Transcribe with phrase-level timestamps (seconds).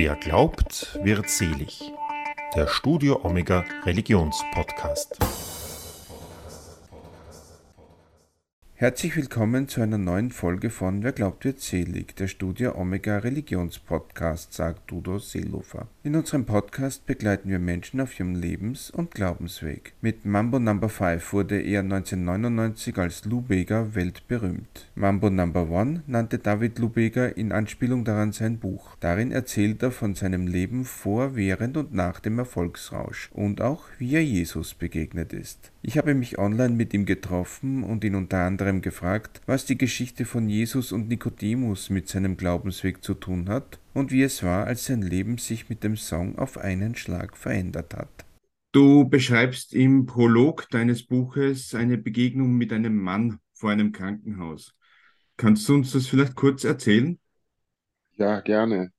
[0.00, 1.92] Wer glaubt, wird selig.
[2.54, 5.18] Der Studio Omega Religionspodcast.
[8.80, 14.52] Herzlich willkommen zu einer neuen Folge von Wer glaubt wird selig, der Studio Omega Religionspodcast,
[14.52, 15.88] sagt Dudo Seelofer.
[16.04, 19.94] In unserem Podcast begleiten wir Menschen auf ihrem Lebens- und Glaubensweg.
[20.00, 24.88] Mit Mambo Number 5 wurde er 1999 als Lubega weltberühmt.
[24.94, 28.94] Mambo Number 1 nannte David Lubega in Anspielung daran sein Buch.
[29.00, 34.14] Darin erzählt er von seinem Leben vor, während und nach dem Erfolgsrausch und auch wie
[34.14, 35.72] er Jesus begegnet ist.
[35.82, 40.24] Ich habe mich online mit ihm getroffen und ihn unter anderem gefragt, was die Geschichte
[40.24, 44.86] von Jesus und Nikodemus mit seinem Glaubensweg zu tun hat und wie es war, als
[44.86, 48.24] sein Leben sich mit dem Song auf einen Schlag verändert hat.
[48.72, 54.74] Du beschreibst im Prolog deines Buches eine Begegnung mit einem Mann vor einem Krankenhaus.
[55.36, 57.18] Kannst du uns das vielleicht kurz erzählen?
[58.16, 58.92] Ja, gerne.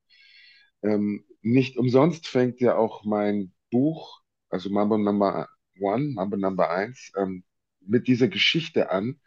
[0.82, 5.48] Ähm, nicht umsonst fängt ja auch mein Buch, also Mambo Number
[5.80, 7.44] One, Mambo Number Eins, ähm,
[7.82, 9.20] mit dieser Geschichte an.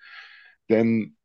[0.68, 1.16] Denn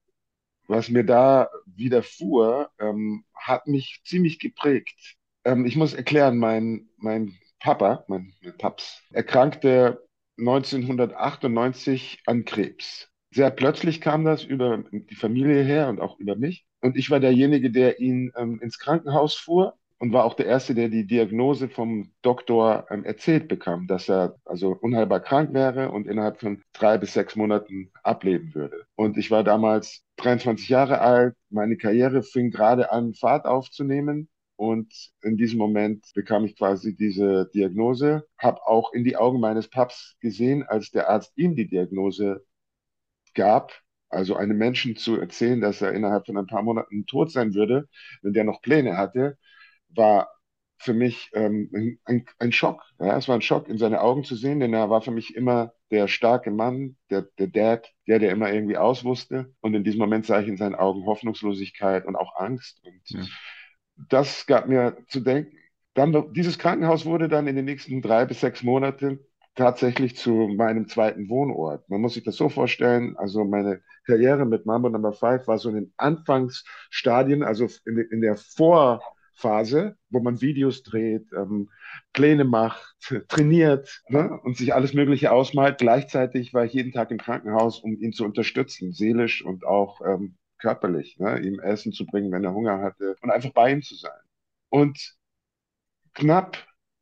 [0.68, 5.18] was mir da widerfuhr, ähm, hat mich ziemlich geprägt.
[5.46, 10.06] Ähm, ich muss erklären, mein, mein Papa, mein, mein Paps, erkrankte
[10.38, 13.10] 1998 an Krebs.
[13.32, 16.66] Sehr plötzlich kam das über die Familie her und auch über mich.
[16.82, 20.76] Und ich war derjenige, der ihn ähm, ins Krankenhaus fuhr und war auch der Erste,
[20.76, 26.08] der die Diagnose vom Doktor ähm, erzählt bekam, dass er also unheilbar krank wäre und
[26.08, 28.86] innerhalb von drei bis sechs Monaten ableben würde.
[28.96, 34.30] Und ich war damals 23 Jahre alt, meine Karriere fing gerade an, Fahrt aufzunehmen.
[34.56, 39.70] Und in diesem Moment bekam ich quasi diese Diagnose, habe auch in die Augen meines
[39.70, 42.44] Paps gesehen, als der Arzt ihm die Diagnose
[43.36, 43.72] gab,
[44.10, 47.88] also einem Menschen zu erzählen, dass er innerhalb von ein paar Monaten tot sein würde,
[48.22, 49.38] wenn der noch Pläne hatte,
[49.90, 50.30] war
[50.80, 52.84] für mich ähm, ein, ein Schock.
[53.00, 55.36] Ja, es war ein Schock, in seine Augen zu sehen, denn er war für mich
[55.36, 59.54] immer der starke Mann, der, der Dad, der, der immer irgendwie auswusste.
[59.62, 62.80] Und in diesem Moment sah ich in seinen Augen Hoffnungslosigkeit und auch Angst.
[62.84, 63.26] Und ja.
[64.10, 65.58] das gab mir zu denken.
[65.94, 69.20] Dann, dieses Krankenhaus wurde dann in den nächsten drei bis sechs Monaten
[69.56, 71.90] tatsächlich zu meinem zweiten Wohnort.
[71.90, 75.70] Man muss sich das so vorstellen, also meine Karriere mit Mambo Number 5 war so
[75.70, 79.02] in den Anfangsstadien, also in, in der Vor-
[79.38, 81.70] Phase, wo man Videos dreht, ähm,
[82.12, 82.96] Pläne macht,
[83.28, 85.78] trainiert ne, und sich alles Mögliche ausmalt.
[85.78, 90.36] Gleichzeitig war ich jeden Tag im Krankenhaus, um ihn zu unterstützen, seelisch und auch ähm,
[90.58, 93.96] körperlich, ne, ihm Essen zu bringen, wenn er Hunger hatte und einfach bei ihm zu
[93.96, 94.20] sein.
[94.70, 95.16] Und
[96.14, 96.58] knapp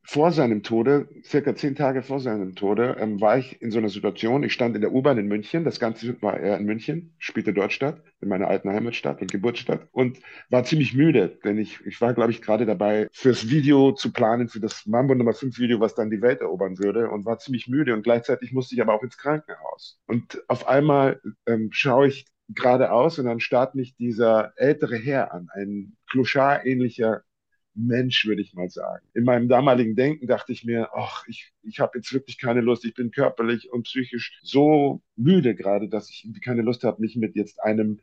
[0.07, 3.89] vor seinem Tode, circa zehn Tage vor seinem Tode, ähm, war ich in so einer
[3.89, 4.43] Situation.
[4.43, 5.63] Ich stand in der U-Bahn in München.
[5.63, 9.88] Das Ganze war er in München, spielte statt, in meiner alten Heimatstadt und Geburtsstadt.
[9.91, 14.13] Und war ziemlich müde, denn ich, ich war, glaube ich, gerade dabei, fürs Video zu
[14.13, 17.09] planen, für das Mambo Nummer 5 Video, was dann die Welt erobern würde.
[17.09, 17.93] Und war ziemlich müde.
[17.95, 19.99] Und gleichzeitig musste ich aber auch ins Krankenhaus.
[20.05, 25.47] Und auf einmal ähm, schaue ich geradeaus und dann starrt mich dieser ältere Herr an,
[25.53, 27.23] ein Clochard-ähnlicher
[27.75, 29.05] Mensch, würde ich mal sagen.
[29.13, 32.85] In meinem damaligen Denken dachte ich mir, ach, ich, ich habe jetzt wirklich keine Lust,
[32.85, 37.35] ich bin körperlich und psychisch so müde gerade, dass ich keine Lust habe, mich mit
[37.35, 37.99] jetzt einem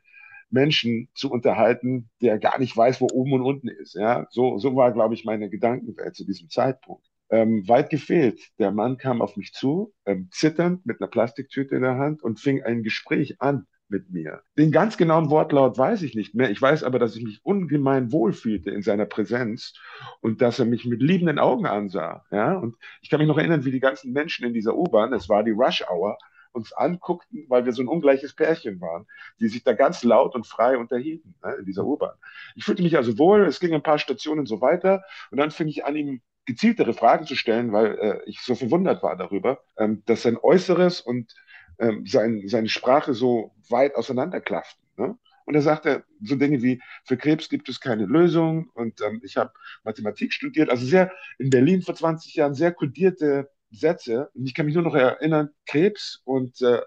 [0.51, 3.95] Menschen zu unterhalten, der gar nicht weiß, wo oben und unten ist.
[3.95, 7.07] Ja, so, so war, glaube ich, meine Gedankenwelt zu diesem Zeitpunkt.
[7.31, 8.51] Ähm, weit gefehlt.
[8.59, 12.39] Der Mann kam auf mich zu, ähm, zitternd mit einer Plastiktüte in der Hand und
[12.39, 14.43] fing ein Gespräch an mit mir.
[14.59, 16.51] Den ganz genauen Wortlaut weiß ich nicht mehr.
[16.51, 19.75] Ich weiß aber, dass ich mich ungemein wohlfühlte in seiner Präsenz
[20.21, 22.25] und dass er mich mit liebenden Augen ansah.
[22.33, 22.55] Ja?
[22.55, 25.45] Und ich kann mich noch erinnern, wie die ganzen Menschen in dieser U-Bahn, es war
[25.45, 26.19] die Rush Hour,
[26.53, 29.07] uns anguckten, weil wir so ein ungleiches Pärchen waren,
[29.41, 32.15] die sich da ganz laut und frei unterhielten ne, in dieser U-Bahn.
[32.57, 35.69] Ich fühlte mich also wohl, es ging ein paar Stationen so weiter und dann fing
[35.69, 40.03] ich an, ihm gezieltere Fragen zu stellen, weil äh, ich so verwundert war darüber, ähm,
[40.07, 41.33] dass sein Äußeres und
[41.83, 44.83] ähm, sein, seine Sprache so weit auseinanderklafften.
[44.97, 45.19] Ne?
[45.45, 49.37] Und er sagte so Dinge wie, für Krebs gibt es keine Lösung und ähm, ich
[49.37, 49.53] habe
[49.83, 54.31] Mathematik studiert, also sehr in Berlin vor 20 Jahren sehr kodierte Sätze.
[54.35, 56.81] Und ich kann mich nur noch erinnern, Krebs und äh,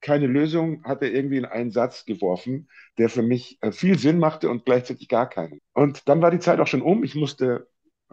[0.00, 2.68] keine Lösung hat er irgendwie in einen Satz geworfen,
[2.98, 5.60] der für mich äh, viel Sinn machte und gleichzeitig gar keinen.
[5.72, 7.04] Und dann war die Zeit auch schon um.
[7.04, 7.68] Ich musste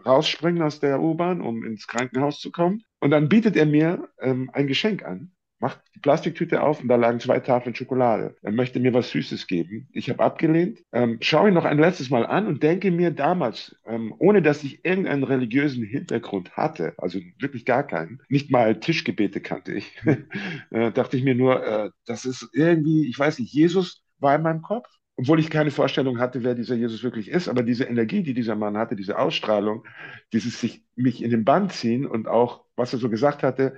[0.06, 2.84] rausspringen aus der U-Bahn, um ins Krankenhaus zu kommen.
[3.00, 6.96] Und dann bietet er mir ähm, ein Geschenk an macht die Plastiktüte auf und da
[6.96, 8.36] lagen zwei Tafeln Schokolade.
[8.42, 9.88] Er möchte mir was Süßes geben.
[9.92, 10.80] Ich habe abgelehnt.
[10.92, 14.64] Ähm, schaue ihn noch ein letztes Mal an und denke mir damals, ähm, ohne dass
[14.64, 19.96] ich irgendeinen religiösen Hintergrund hatte, also wirklich gar keinen, nicht mal Tischgebete kannte ich,
[20.70, 24.42] äh, dachte ich mir nur, äh, das ist irgendwie, ich weiß nicht, Jesus war in
[24.42, 24.88] meinem Kopf.
[25.16, 28.56] obwohl ich keine Vorstellung hatte, wer dieser Jesus wirklich ist, aber diese Energie, die dieser
[28.56, 29.84] Mann hatte, diese Ausstrahlung,
[30.32, 33.76] dieses sich mich in den Bann ziehen und auch, was er so gesagt hatte,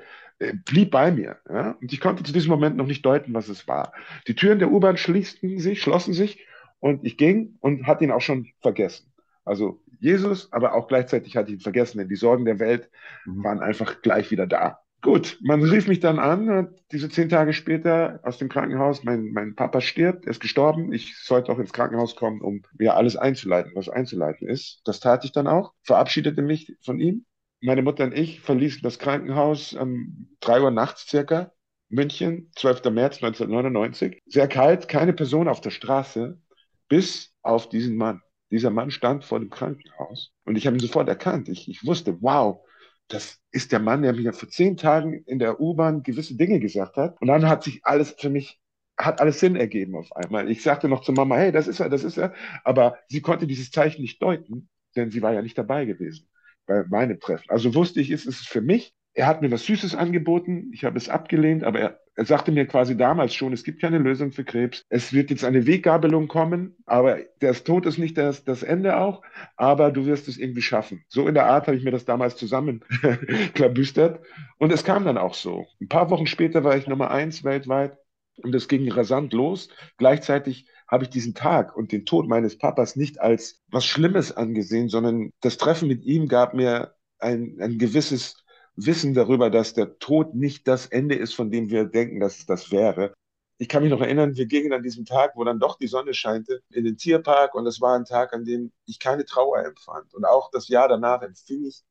[0.64, 1.38] blieb bei mir.
[1.48, 1.76] Ja?
[1.80, 3.92] Und ich konnte zu diesem Moment noch nicht deuten, was es war.
[4.26, 6.44] Die Türen der U-Bahn schließten sich, schlossen sich
[6.80, 9.12] und ich ging und hatte ihn auch schon vergessen.
[9.44, 12.90] Also Jesus, aber auch gleichzeitig hatte ich ihn vergessen, denn die Sorgen der Welt
[13.24, 13.44] mhm.
[13.44, 14.80] waren einfach gleich wieder da.
[15.00, 19.56] Gut, man rief mich dann an, diese zehn Tage später aus dem Krankenhaus, mein, mein
[19.56, 23.72] Papa stirbt, er ist gestorben, ich sollte auch ins Krankenhaus kommen, um mir alles einzuleiten,
[23.74, 24.80] was einzuleiten ist.
[24.84, 27.24] Das tat ich dann auch, verabschiedete mich von ihm.
[27.64, 31.52] Meine Mutter und ich verließen das Krankenhaus um drei Uhr nachts circa,
[31.88, 32.90] München, 12.
[32.90, 34.20] März 1999.
[34.26, 36.40] Sehr kalt, keine Person auf der Straße,
[36.88, 38.20] bis auf diesen Mann.
[38.50, 41.48] Dieser Mann stand vor dem Krankenhaus und ich habe ihn sofort erkannt.
[41.48, 42.66] Ich, ich wusste, wow,
[43.06, 46.96] das ist der Mann, der mir vor zehn Tagen in der U-Bahn gewisse Dinge gesagt
[46.96, 47.20] hat.
[47.20, 48.58] Und dann hat sich alles für mich,
[48.98, 50.50] hat alles Sinn ergeben auf einmal.
[50.50, 52.34] Ich sagte noch zu Mama, hey, das ist er, das ist er.
[52.64, 56.26] Aber sie konnte dieses Zeichen nicht deuten, denn sie war ja nicht dabei gewesen
[56.66, 57.48] bei meinem Treffen.
[57.48, 58.94] Also wusste ich, ist es für mich.
[59.14, 60.70] Er hat mir was Süßes angeboten.
[60.72, 63.98] Ich habe es abgelehnt, aber er, er sagte mir quasi damals schon, es gibt keine
[63.98, 64.84] Lösung für Krebs.
[64.88, 69.22] Es wird jetzt eine Weggabelung kommen, aber der Tod ist nicht das, das Ende auch,
[69.56, 71.04] aber du wirst es irgendwie schaffen.
[71.08, 74.20] So in der Art habe ich mir das damals zusammenklabüstert.
[74.58, 75.66] Und es kam dann auch so.
[75.80, 77.98] Ein paar Wochen später war ich Nummer eins weltweit
[78.38, 79.68] und es ging rasant los.
[79.96, 84.88] Gleichzeitig habe ich diesen Tag und den Tod meines Papas nicht als was Schlimmes angesehen,
[84.88, 88.44] sondern das Treffen mit ihm gab mir ein, ein gewisses
[88.76, 92.46] Wissen darüber, dass der Tod nicht das Ende ist, von dem wir denken, dass es
[92.46, 93.14] das wäre.
[93.58, 96.14] Ich kann mich noch erinnern, wir gingen an diesem Tag, wo dann doch die Sonne
[96.14, 100.12] scheinte, in den Tierpark und es war ein Tag, an dem ich keine Trauer empfand.
[100.14, 101.82] Und auch das Jahr danach empfing ich,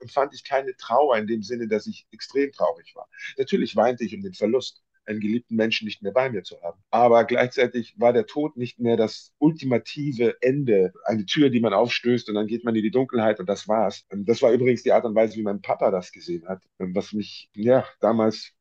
[0.00, 3.08] empfand ich keine Trauer in dem Sinne, dass ich extrem traurig war.
[3.38, 6.80] Natürlich weinte ich um den Verlust einen geliebten Menschen nicht mehr bei mir zu haben.
[6.90, 12.28] Aber gleichzeitig war der Tod nicht mehr das ultimative Ende, eine Tür, die man aufstößt
[12.28, 14.06] und dann geht man in die Dunkelheit und das war's.
[14.10, 17.50] Das war übrigens die Art und Weise, wie mein Papa das gesehen hat, was mich,
[17.54, 18.52] ja, damals,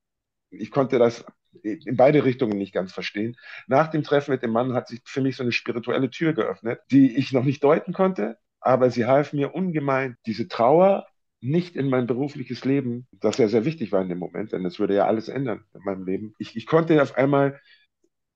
[0.50, 1.26] ich konnte das
[1.62, 3.38] in beide Richtungen nicht ganz verstehen.
[3.68, 6.80] Nach dem Treffen mit dem Mann hat sich für mich so eine spirituelle Tür geöffnet,
[6.92, 11.08] die ich noch nicht deuten konnte, aber sie half mir ungemein, diese Trauer
[11.44, 14.80] nicht in mein berufliches Leben, das ja sehr wichtig war in dem Moment, denn es
[14.80, 16.34] würde ja alles ändern in meinem Leben.
[16.40, 17.60] Ich, ich konnte auf einmal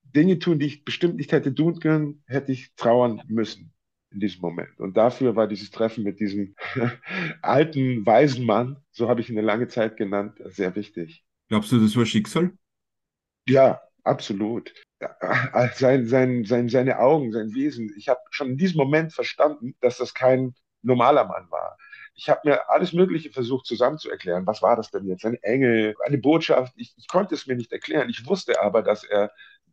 [0.02, 3.72] Dinge tun, die ich bestimmt nicht hätte tun können, hätte ich trauern müssen
[4.10, 4.78] in diesem Moment.
[4.78, 6.54] Und dafür war dieses Treffen mit diesem
[7.42, 11.24] alten, weisen Mann, so habe ich ihn eine lange Zeit genannt, sehr wichtig.
[11.48, 12.52] Glaubst du, das war Schicksal?
[13.46, 14.72] Ja, absolut.
[15.74, 17.94] Sein, sein, sein, seine Augen, sein Wesen.
[17.96, 21.76] Ich habe schon in diesem Moment verstanden, dass das kein normaler Mann war
[22.18, 24.44] ich habe mir alles Mögliche versucht zusammen zu erklären.
[24.44, 25.24] Was war das denn jetzt?
[25.24, 26.74] Ein Engel, eine Botschaft?
[26.76, 28.10] Ich, ich konnte es mir nicht erklären.
[28.10, 29.30] Ich wusste aber, dass er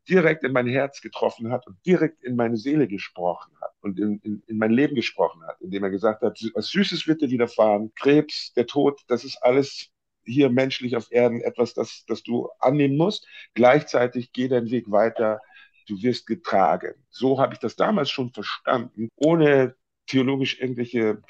[0.08, 4.20] direkt in mein Herz getroffen hat und direkt in meine Seele gesprochen hat und in,
[4.20, 7.92] in, in mein Leben gesprochen hat, indem er gesagt hat, was Süßes wird dir widerfahren,
[7.96, 9.90] Krebs, der Tod, das ist alles
[10.24, 13.28] hier menschlich auf Erden etwas, das, das du annehmen musst.
[13.56, 15.42] Gleichzeitig geh deinen Weg weiter,
[15.88, 16.94] du wirst getragen.
[17.10, 19.76] So habe ich das damals schon verstanden, ohne
[20.06, 21.24] theologisch irgendwelche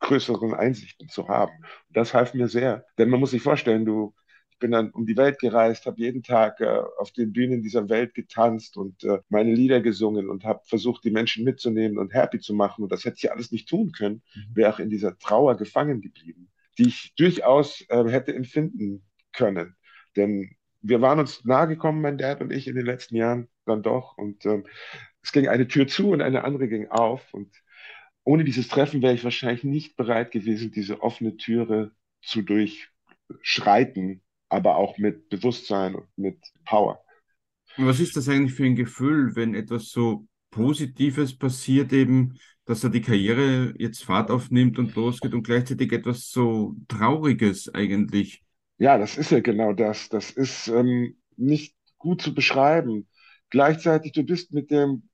[0.00, 1.52] größeren Einsichten zu haben.
[1.88, 2.84] Und das half mir sehr.
[2.98, 4.14] Denn man muss sich vorstellen, du,
[4.50, 7.88] ich bin dann um die Welt gereist, habe jeden Tag äh, auf den Bühnen dieser
[7.88, 12.40] Welt getanzt und äh, meine Lieder gesungen und habe versucht, die Menschen mitzunehmen und happy
[12.40, 12.82] zu machen.
[12.82, 14.56] Und das hätte ich alles nicht tun können, mhm.
[14.56, 19.76] wäre auch in dieser Trauer gefangen geblieben, die ich durchaus äh, hätte empfinden können.
[20.16, 23.82] Denn wir waren uns nahe gekommen, mein Dad und ich, in den letzten Jahren dann
[23.82, 24.16] doch.
[24.16, 24.64] Und ähm,
[25.22, 27.34] es ging eine Tür zu und eine andere ging auf.
[27.34, 27.50] Und
[28.26, 31.92] ohne dieses Treffen wäre ich wahrscheinlich nicht bereit gewesen, diese offene Türe
[32.22, 37.00] zu durchschreiten, aber auch mit Bewusstsein und mit Power.
[37.76, 42.90] Was ist das eigentlich für ein Gefühl, wenn etwas so Positives passiert, eben, dass er
[42.90, 48.42] die Karriere jetzt Fahrt aufnimmt und losgeht und gleichzeitig etwas so Trauriges eigentlich?
[48.78, 50.08] Ja, das ist ja genau das.
[50.08, 53.06] Das ist ähm, nicht gut zu beschreiben.
[53.50, 55.08] Gleichzeitig, du bist mit dem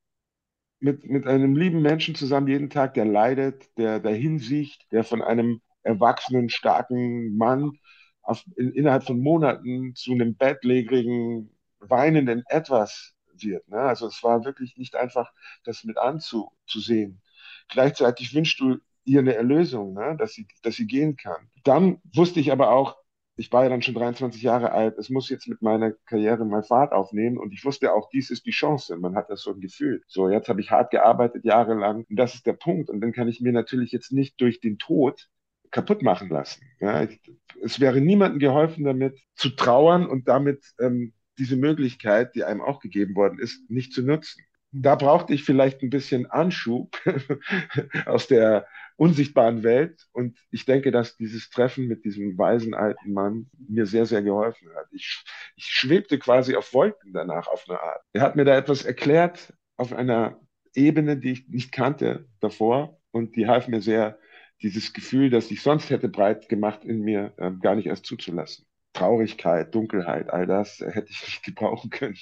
[0.82, 5.22] mit, mit einem lieben Menschen zusammen jeden Tag, der leidet, der dahin sieht, der von
[5.22, 7.78] einem erwachsenen, starken Mann
[8.22, 13.66] auf, in, innerhalb von Monaten zu einem bettlägerigen, weinenden Etwas wird.
[13.68, 13.78] Ne?
[13.78, 15.32] Also es war wirklich nicht einfach,
[15.64, 17.22] das mit anzusehen.
[17.68, 20.16] Gleichzeitig wünschst du ihr eine Erlösung, ne?
[20.18, 21.48] dass, sie, dass sie gehen kann.
[21.64, 22.96] Dann wusste ich aber auch,
[23.36, 26.62] ich war ja dann schon 23 Jahre alt, es muss jetzt mit meiner Karriere mal
[26.62, 28.96] Fahrt aufnehmen und ich wusste auch, dies ist die Chance.
[28.98, 30.02] Man hat das so ein Gefühl.
[30.06, 32.90] So, jetzt habe ich hart gearbeitet, jahrelang und das ist der Punkt.
[32.90, 35.28] Und dann kann ich mir natürlich jetzt nicht durch den Tod
[35.70, 36.62] kaputt machen lassen.
[36.80, 37.20] Ja, ich,
[37.62, 42.80] es wäre niemandem geholfen, damit zu trauern und damit ähm, diese Möglichkeit, die einem auch
[42.80, 44.44] gegeben worden ist, nicht zu nutzen.
[44.72, 46.96] da brauchte ich vielleicht ein bisschen Anschub
[48.06, 50.06] aus der unsichtbaren Welt.
[50.12, 54.68] Und ich denke, dass dieses Treffen mit diesem weisen alten Mann mir sehr, sehr geholfen
[54.74, 54.86] hat.
[54.92, 55.24] Ich,
[55.56, 58.02] ich schwebte quasi auf Wolken danach auf eine Art.
[58.12, 60.40] Er hat mir da etwas erklärt auf einer
[60.74, 62.98] Ebene, die ich nicht kannte davor.
[63.10, 64.18] Und die half mir sehr,
[64.62, 68.64] dieses Gefühl, das ich sonst hätte breit gemacht in mir, äh, gar nicht erst zuzulassen.
[68.92, 72.16] Traurigkeit, Dunkelheit, all das hätte ich nicht gebrauchen können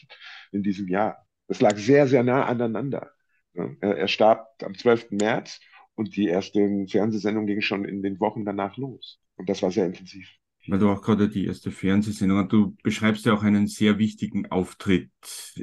[0.52, 1.26] in diesem Jahr.
[1.48, 3.10] Das lag sehr, sehr nah aneinander.
[3.54, 5.10] Er, er starb am 12.
[5.10, 5.60] März
[5.94, 9.20] und die erste Fernsehsendung ging schon in den Wochen danach los.
[9.36, 10.28] Und das war sehr intensiv.
[10.66, 15.10] Weil du auch gerade die erste Fernsehsendung, du beschreibst ja auch einen sehr wichtigen Auftritt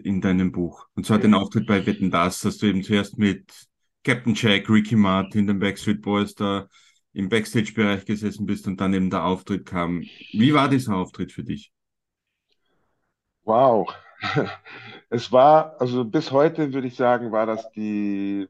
[0.03, 0.87] in deinem Buch.
[0.95, 3.51] Und zwar den Auftritt bei Wetten Das, dass du eben zuerst mit
[4.03, 6.67] Captain Jack, Ricky Martin, den Backstreet Boys da
[7.13, 10.01] im Backstage-Bereich gesessen bist und dann eben der Auftritt kam.
[10.31, 11.71] Wie war dieser Auftritt für dich?
[13.43, 13.93] Wow.
[15.09, 18.47] Es war, also bis heute würde ich sagen, war das die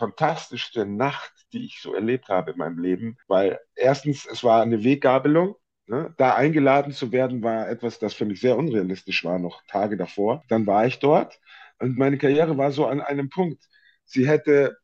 [0.00, 4.82] fantastischste Nacht, die ich so erlebt habe in meinem Leben, weil erstens, es war eine
[4.82, 5.56] Weggabelung.
[5.86, 6.14] Ne?
[6.18, 10.42] Da eingeladen zu werden, war etwas, das für mich sehr unrealistisch war, noch Tage davor.
[10.48, 11.38] Dann war ich dort
[11.78, 13.62] und meine Karriere war so an einem Punkt.
[14.04, 14.76] Sie hätte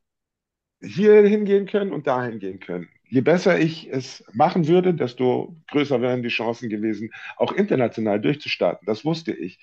[0.81, 6.01] hier hingehen können und dahin gehen können je besser ich es machen würde, desto größer
[6.01, 8.87] wären die Chancen gewesen, auch international durchzustarten.
[8.87, 9.59] Das wusste ich.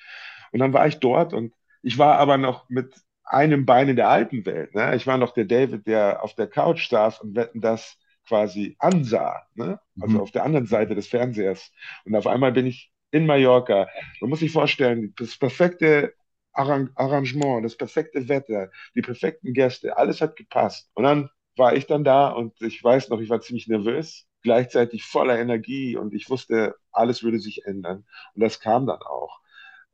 [0.52, 2.94] Und dann war ich dort und ich war aber noch mit
[3.25, 4.75] einem Bein in der alten Welt.
[4.75, 4.96] Ne?
[4.96, 9.44] Ich war noch der David, der auf der Couch saß und wetten das quasi ansah.
[9.56, 9.80] Ne?
[10.00, 10.22] Also mhm.
[10.22, 11.72] auf der anderen Seite des Fernsehers.
[12.06, 13.88] Und auf einmal bin ich in Mallorca.
[14.22, 16.13] Man muss sich vorstellen, das perfekte
[16.53, 20.89] Arrangement, das perfekte Wetter, die perfekten Gäste, alles hat gepasst.
[20.94, 25.03] Und dann war ich dann da und ich weiß noch, ich war ziemlich nervös, gleichzeitig
[25.03, 28.06] voller Energie und ich wusste, alles würde sich ändern.
[28.36, 29.39] Und das kam dann auch.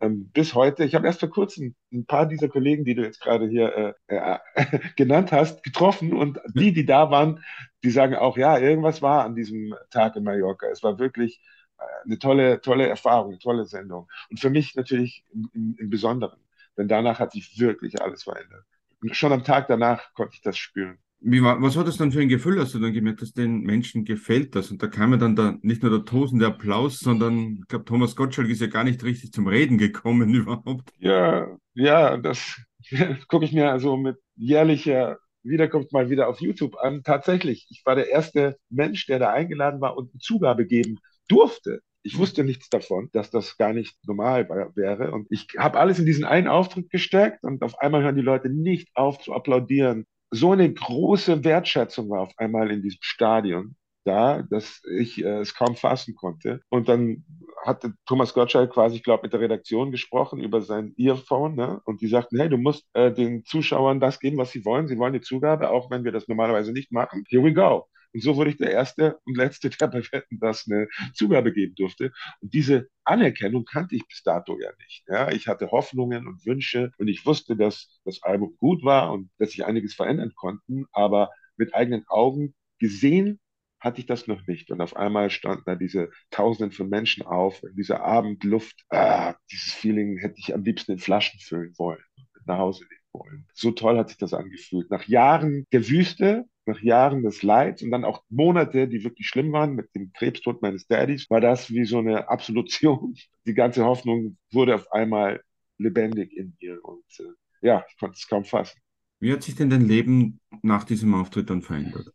[0.02, 3.20] Ähm, bis heute, ich habe erst vor kurzem ein paar dieser Kollegen, die du jetzt
[3.20, 7.44] gerade hier äh, äh, genannt hast, getroffen und die, die da waren,
[7.84, 10.68] die sagen auch, ja, irgendwas war an diesem Tag in Mallorca.
[10.68, 11.42] Es war wirklich
[11.78, 14.08] äh, eine tolle, tolle Erfahrung, eine tolle Sendung.
[14.30, 16.40] Und für mich natürlich im, im, im Besonderen,
[16.78, 18.66] denn danach hat sich wirklich alles verändert.
[19.02, 20.98] Und schon am Tag danach konnte ich das spüren.
[21.22, 23.62] Wie war, was war das dann für ein Gefühl, als du dann gemerkt hast, den
[23.62, 24.72] Menschen gefällt das?
[24.72, 28.16] Und da kam ja dann da nicht nur der tosende Applaus, sondern ich glaube, Thomas
[28.16, 30.90] Gottschalk ist ja gar nicht richtig zum Reden gekommen überhaupt.
[30.98, 32.62] Ja, ja, das
[33.28, 37.04] gucke ich mir also mit jährlicher Wiederkunft mal wieder auf YouTube an.
[37.04, 41.82] Tatsächlich, ich war der erste Mensch, der da eingeladen war und eine Zugabe geben durfte.
[42.02, 45.12] Ich wusste nichts davon, dass das gar nicht normal wäre.
[45.12, 48.50] Und ich habe alles in diesen einen Auftritt gesteckt und auf einmal hören die Leute
[48.50, 54.42] nicht auf zu applaudieren so eine große Wertschätzung war auf einmal in diesem Stadion da,
[54.44, 56.62] dass ich äh, es kaum fassen konnte.
[56.70, 57.26] Und dann
[57.66, 61.82] hatte Thomas Gottschalk quasi, ich glaube, mit der Redaktion gesprochen über sein Earphone, ne?
[61.86, 64.88] Und die sagten, hey, du musst äh, den Zuschauern das geben, was sie wollen.
[64.88, 67.24] Sie wollen die Zugabe, auch wenn wir das normalerweise nicht machen.
[67.30, 67.88] Here we go.
[68.14, 71.76] Und so wurde ich der Erste und Letzte, der bei Wetten das eine Zugabe geben
[71.76, 72.12] durfte.
[72.42, 75.04] Und diese Anerkennung kannte ich bis dato ja nicht.
[75.08, 79.30] Ja, ich hatte Hoffnungen und Wünsche und ich wusste, dass das Album gut war und
[79.38, 83.40] dass sich einiges verändern konnten, aber mit eigenen Augen gesehen
[83.80, 84.72] hatte ich das noch nicht.
[84.72, 88.84] Und auf einmal standen da diese Tausenden von Menschen auf, in dieser Abendluft.
[88.90, 93.02] Ah, dieses Feeling hätte ich am liebsten in Flaschen füllen wollen, mit nach Hause nehmen
[93.14, 93.48] wollen.
[93.54, 94.90] So toll hat sich das angefühlt.
[94.90, 99.52] Nach Jahren der Wüste, nach Jahren des Leids und dann auch Monate, die wirklich schlimm
[99.52, 103.16] waren mit dem Krebstod meines Daddys, war das wie so eine Absolution.
[103.46, 105.42] Die ganze Hoffnung wurde auf einmal
[105.78, 108.80] lebendig in mir und äh, ja, ich konnte es kaum fassen.
[109.20, 112.14] Wie hat sich denn dein Leben nach diesem Auftritt dann verändert?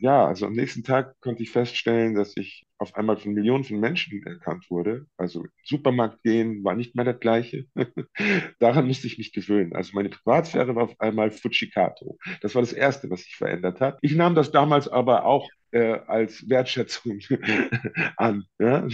[0.00, 3.78] Ja, also am nächsten Tag konnte ich feststellen, dass ich auf einmal von Millionen von
[3.78, 5.06] Menschen erkannt wurde.
[5.18, 7.66] Also Supermarkt gehen war nicht mehr das Gleiche.
[8.58, 9.74] Daran musste ich mich gewöhnen.
[9.74, 12.18] Also meine Privatsphäre war auf einmal Fujikato.
[12.40, 13.98] Das war das Erste, was sich verändert hat.
[14.00, 17.20] Ich nahm das damals aber auch äh, als Wertschätzung
[18.16, 18.44] an.
[18.58, 18.86] Ja?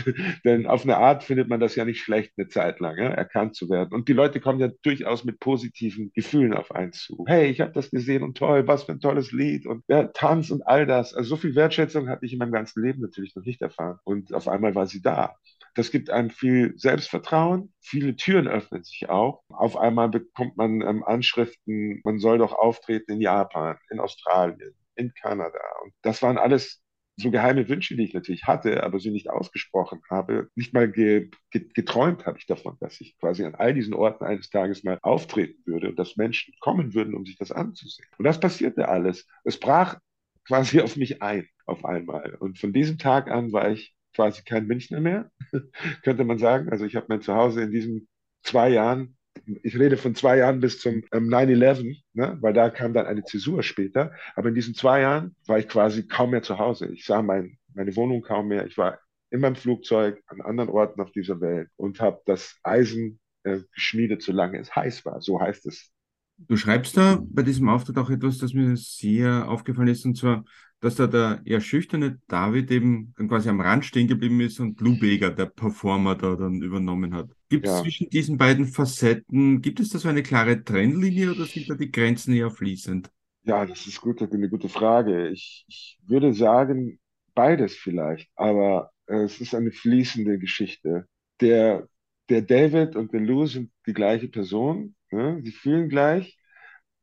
[0.45, 3.09] Denn auf eine Art findet man das ja nicht schlecht, eine Zeit lang ja?
[3.09, 3.93] erkannt zu werden.
[3.93, 7.25] Und die Leute kommen ja durchaus mit positiven Gefühlen auf einen zu.
[7.27, 10.51] Hey, ich habe das gesehen und toll, was für ein tolles Lied und ja, Tanz
[10.51, 11.15] und all das.
[11.15, 13.99] Also so viel Wertschätzung hatte ich in meinem ganzen Leben natürlich noch nicht erfahren.
[14.05, 15.37] Und auf einmal war sie da.
[15.75, 17.73] Das gibt einem viel Selbstvertrauen.
[17.81, 19.43] Viele Türen öffnen sich auch.
[19.49, 25.13] Auf einmal bekommt man ähm, Anschriften, man soll doch auftreten in Japan, in Australien, in
[25.15, 25.59] Kanada.
[25.85, 26.83] Und das waren alles
[27.19, 30.51] so geheime Wünsche, die ich natürlich hatte, aber sie nicht ausgesprochen habe.
[30.55, 34.25] Nicht mal ge ge geträumt habe ich davon, dass ich quasi an all diesen Orten
[34.25, 38.09] eines Tages mal auftreten würde und dass Menschen kommen würden, um sich das anzusehen.
[38.19, 39.27] Und das passierte alles.
[39.45, 39.99] Es brach
[40.47, 42.35] quasi auf mich ein, auf einmal.
[42.35, 45.31] Und von diesem Tag an war ich quasi kein Münchner mehr,
[46.03, 46.69] könnte man sagen.
[46.71, 48.09] Also ich habe mein Zuhause in diesen
[48.43, 49.16] zwei Jahren
[49.63, 52.39] ich rede von zwei Jahren bis zum ähm, 9-11, ne?
[52.41, 54.13] weil da kam dann eine Zäsur später.
[54.35, 56.87] Aber in diesen zwei Jahren war ich quasi kaum mehr zu Hause.
[56.93, 58.67] Ich sah mein, meine Wohnung kaum mehr.
[58.67, 58.99] Ich war
[59.31, 64.23] in meinem Flugzeug an anderen Orten auf dieser Welt und habe das Eisen äh, geschmiedet,
[64.23, 65.21] solange es heiß war.
[65.21, 65.93] So heißt es.
[66.39, 70.45] Du schreibst da bei diesem Auftritt auch etwas, das mir sehr aufgefallen ist, und zwar,
[70.81, 74.81] dass da der eher schüchterne David eben dann quasi am Rand stehen geblieben ist und
[74.81, 77.31] Lou Bega, der Performer, da dann übernommen hat.
[77.49, 77.77] Gibt es Ja.
[77.77, 81.91] zwischen diesen beiden Facetten, gibt es da so eine klare Trennlinie oder sind da die
[81.91, 83.11] Grenzen eher fließend?
[83.45, 85.29] Ja, das ist gut, eine gute Frage.
[85.29, 86.99] Ich, ich würde sagen,
[87.35, 91.07] beides vielleicht, aber äh, es ist eine fließende Geschichte.
[91.41, 91.89] Der,
[92.29, 95.41] der David und der Lou sind die gleiche Person, ne?
[95.45, 96.37] Sie fühlen gleich,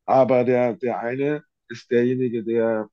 [0.06, 2.88] aber der, der eine ist derjenige, der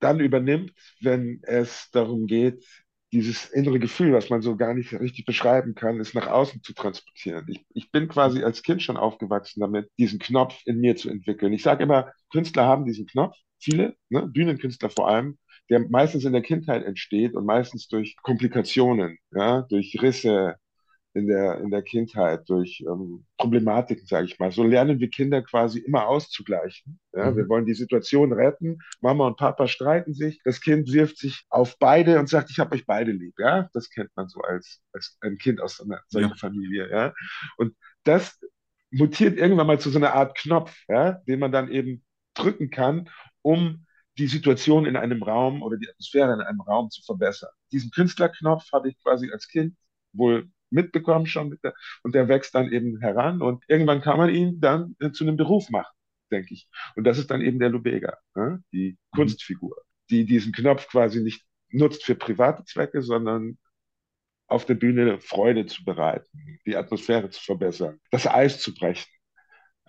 [0.00, 2.64] dann übernimmt, wenn es darum geht,
[3.12, 6.74] dieses innere Gefühl, was man so gar nicht richtig beschreiben kann, es nach außen zu
[6.74, 7.46] transportieren.
[7.48, 11.52] Ich, ich bin quasi als Kind schon aufgewachsen damit, diesen Knopf in mir zu entwickeln.
[11.52, 15.38] Ich sage immer, Künstler haben diesen Knopf, viele, ne, Bühnenkünstler vor allem,
[15.70, 20.56] der meistens in der Kindheit entsteht und meistens durch Komplikationen, ja, durch Risse,
[21.16, 24.52] in der, in der Kindheit durch ähm, Problematiken, sage ich mal.
[24.52, 27.00] So lernen wir Kinder quasi immer auszugleichen.
[27.14, 27.30] Ja?
[27.30, 27.36] Mhm.
[27.38, 28.78] Wir wollen die Situation retten.
[29.00, 30.40] Mama und Papa streiten sich.
[30.44, 33.34] Das Kind wirft sich auf beide und sagt, ich habe euch beide lieb.
[33.38, 33.70] Ja?
[33.72, 36.36] Das kennt man so als, als ein Kind aus einer solchen Ja.
[36.36, 36.90] Familie.
[36.90, 37.14] Ja?
[37.56, 38.38] Und das
[38.90, 41.12] mutiert irgendwann mal zu so einer Art Knopf, ja?
[41.26, 42.04] den man dann eben
[42.34, 43.08] drücken kann,
[43.40, 43.86] um
[44.18, 47.50] die Situation in einem Raum oder die Atmosphäre in einem Raum zu verbessern.
[47.72, 49.76] Diesen Künstlerknopf habe ich quasi als Kind
[50.12, 54.30] wohl mitbekommen schon mit der, und der wächst dann eben heran und irgendwann kann man
[54.30, 55.94] ihn dann äh, zu einem Beruf machen,
[56.30, 56.68] denke ich.
[56.96, 58.62] Und das ist dann eben der Lubega, ne?
[58.72, 59.76] die Kunstfigur,
[60.10, 63.58] die diesen Knopf quasi nicht nutzt für private Zwecke, sondern
[64.48, 69.10] auf der Bühne Freude zu bereiten, die Atmosphäre zu verbessern, das Eis zu brechen.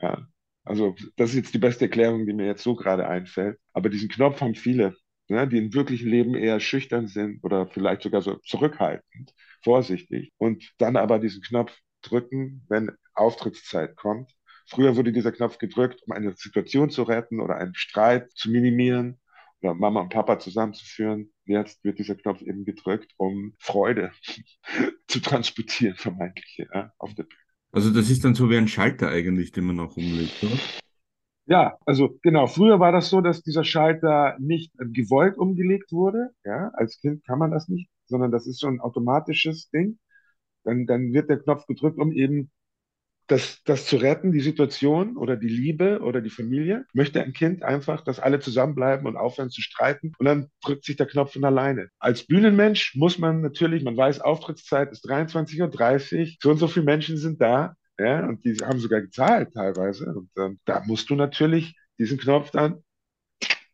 [0.02, 0.28] Ja.
[0.64, 3.58] Also das ist jetzt die beste Erklärung, die mir jetzt so gerade einfällt.
[3.72, 4.98] Aber diesen Knopf haben viele,
[5.30, 10.72] ne, die im wirklichen Leben eher schüchtern sind oder vielleicht sogar so zurückhaltend, vorsichtig und
[10.78, 14.32] dann aber diesen Knopf drücken, wenn Auftrittszeit kommt.
[14.70, 19.20] Früher wurde dieser Knopf gedrückt, um eine Situation zu retten oder einen Streit zu minimieren
[19.62, 21.32] oder Mama und Papa zusammenzuführen.
[21.46, 24.12] Jetzt wird dieser Knopf eben gedrückt, um Freude
[25.08, 27.42] zu transportieren, vermeintlich, ja, auf der Bühne.
[27.72, 30.58] Also das ist dann so wie ein Schalter eigentlich, den man auch umlegt, oder?
[31.48, 36.32] Ja, also genau, früher war das so, dass dieser Schalter nicht äh, gewollt umgelegt wurde.
[36.44, 39.98] Ja, als Kind kann man das nicht, sondern das ist so ein automatisches Ding.
[40.66, 42.52] Dann, dann wird der Knopf gedrückt, um eben
[43.28, 46.86] das, das zu retten, die Situation oder die Liebe oder die Familie.
[46.94, 50.98] Möchte ein Kind einfach, dass alle zusammenbleiben und aufhören zu streiten und dann drückt sich
[50.98, 51.90] der Knopf von alleine.
[52.00, 56.86] Als Bühnenmensch muss man natürlich, man weiß, Auftrittszeit ist 23.30 Uhr, so und so viele
[56.86, 57.76] Menschen sind da.
[58.00, 60.06] Ja, und die haben sogar gezahlt teilweise.
[60.14, 62.84] Und ähm, da musst du natürlich diesen Knopf dann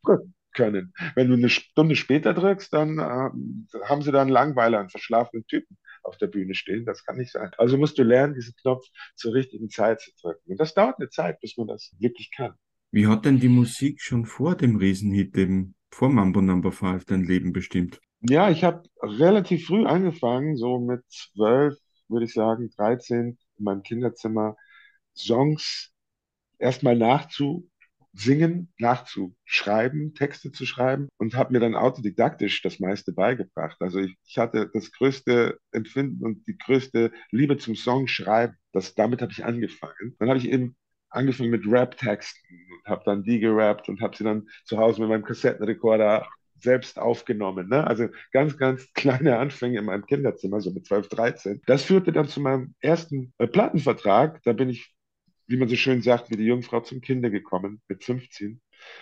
[0.04, 0.94] drücken können.
[1.16, 5.46] Wenn du eine Stunde später drückst, dann ähm, haben sie da einen Langweiler, einen verschlafenen
[5.48, 6.86] Typen auf der Bühne stehen.
[6.86, 7.52] Das kann nicht sein.
[7.58, 10.52] Also musst du lernen, diesen Knopf zur richtigen Zeit zu drücken.
[10.52, 12.54] Und das dauert eine Zeit, bis man das wirklich kann.
[12.92, 17.24] Wie hat denn die Musik schon vor dem Riesenhit, eben vor Mambo Number 5, dein
[17.24, 18.00] Leben bestimmt?
[18.22, 21.76] Ja, ich habe relativ früh angefangen, so mit zwölf,
[22.08, 24.56] würde ich sagen, 13 in meinem Kinderzimmer
[25.16, 25.92] Songs
[26.58, 33.78] erstmal nachzusingen, nachzuschreiben, Texte zu schreiben und habe mir dann autodidaktisch das meiste beigebracht.
[33.80, 38.56] Also ich, ich hatte das größte Empfinden und die größte Liebe zum Songschreiben.
[38.72, 40.16] Das, damit habe ich angefangen.
[40.20, 40.76] Dann habe ich eben
[41.10, 45.10] angefangen mit Rap-Texten und habe dann die gerappt und habe sie dann zu Hause mit
[45.10, 46.28] meinem Kassettenrekorder
[46.64, 47.70] selbst aufgenommen.
[47.70, 47.86] Ne?
[47.86, 51.62] Also ganz, ganz kleine Anfänge in meinem Kinderzimmer, so mit 12, 13.
[51.66, 54.42] Das führte dann zu meinem ersten äh, Plattenvertrag.
[54.44, 54.94] Da bin ich,
[55.48, 58.62] wie man so schön sagt, wie die Jungfrau zum Kinde gekommen, mit 15.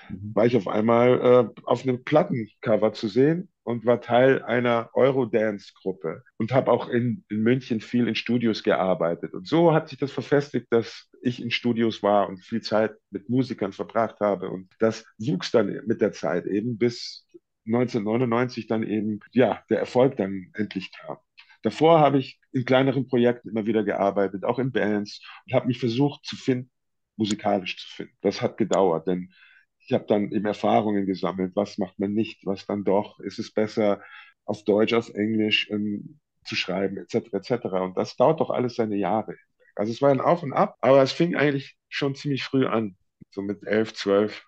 [0.09, 0.35] Mhm.
[0.35, 6.23] War ich auf einmal äh, auf einem Plattencover zu sehen und war Teil einer Eurodance-Gruppe
[6.37, 9.33] und habe auch in, in München viel in Studios gearbeitet.
[9.33, 13.29] Und so hat sich das verfestigt, dass ich in Studios war und viel Zeit mit
[13.29, 14.49] Musikern verbracht habe.
[14.49, 17.27] Und das wuchs dann mit der Zeit eben bis
[17.71, 21.17] 1999 dann eben, ja, der Erfolg dann endlich kam.
[21.63, 25.79] Davor habe ich in kleineren Projekten immer wieder gearbeitet, auch in Bands und habe mich
[25.79, 26.71] versucht zu finden,
[27.17, 28.13] musikalisch zu finden.
[28.21, 29.31] Das hat gedauert, denn
[29.79, 33.53] ich habe dann eben Erfahrungen gesammelt, was macht man nicht, was dann doch, ist es
[33.53, 34.01] besser
[34.45, 37.65] auf Deutsch, auf Englisch ähm, zu schreiben, etc., etc.
[37.81, 39.35] Und das dauert doch alles seine Jahre.
[39.75, 42.95] Also es war ein Auf und Ab, aber es fing eigentlich schon ziemlich früh an,
[43.31, 44.45] so mit elf, zwölf.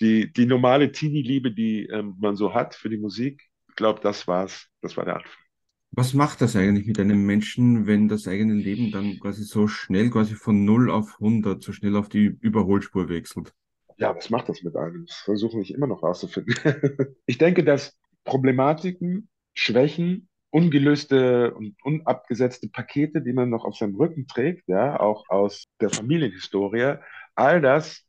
[0.00, 4.26] Die, die normale Teenie-Liebe, die ähm, man so hat für die Musik, ich glaube, das
[4.26, 5.42] war's, das war der Anfang.
[5.90, 10.10] Was macht das eigentlich mit einem Menschen, wenn das eigene Leben dann quasi so schnell,
[10.10, 13.54] quasi von null auf hundert so schnell auf die Überholspur wechselt?
[13.96, 15.06] Ja, was macht das mit einem?
[15.06, 16.54] Das versuche ich immer noch rauszufinden.
[17.26, 24.26] Ich denke, dass Problematiken, Schwächen, ungelöste und unabgesetzte Pakete, die man noch auf seinem Rücken
[24.26, 26.96] trägt, ja, auch aus der Familienhistorie,
[27.34, 28.04] all das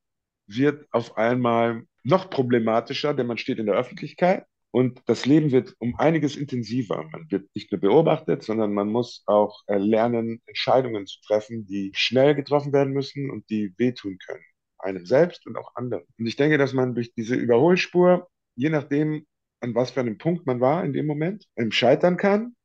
[0.50, 5.76] wird auf einmal noch problematischer, denn man steht in der Öffentlichkeit und das Leben wird
[5.80, 7.04] um einiges intensiver.
[7.12, 11.92] Man wird nicht nur beobachtet, sondern man muss auch äh, lernen, Entscheidungen zu treffen, die
[11.96, 14.44] schnell getroffen werden müssen und die wehtun können.
[14.78, 16.04] Einem selbst und auch anderen.
[16.18, 19.26] Und ich denke, dass man durch diese Überholspur, je nachdem,
[19.62, 22.56] an was für einem Punkt man war in dem Moment, einem scheitern kann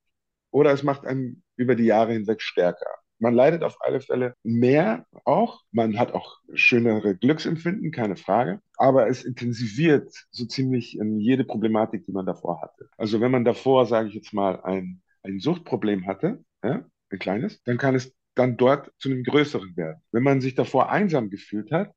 [0.50, 3.03] oder es macht einen über die Jahre hinweg stärker.
[3.18, 5.62] Man leidet auf alle Fälle mehr auch.
[5.72, 8.60] Man hat auch schönere Glücksempfinden, keine Frage.
[8.76, 12.88] Aber es intensiviert so ziemlich jede Problematik, die man davor hatte.
[12.98, 17.62] Also wenn man davor, sage ich jetzt mal, ein, ein Suchtproblem hatte, ja, ein kleines,
[17.64, 20.02] dann kann es dann dort zu einem größeren werden.
[20.10, 21.92] Wenn man sich davor einsam gefühlt hat,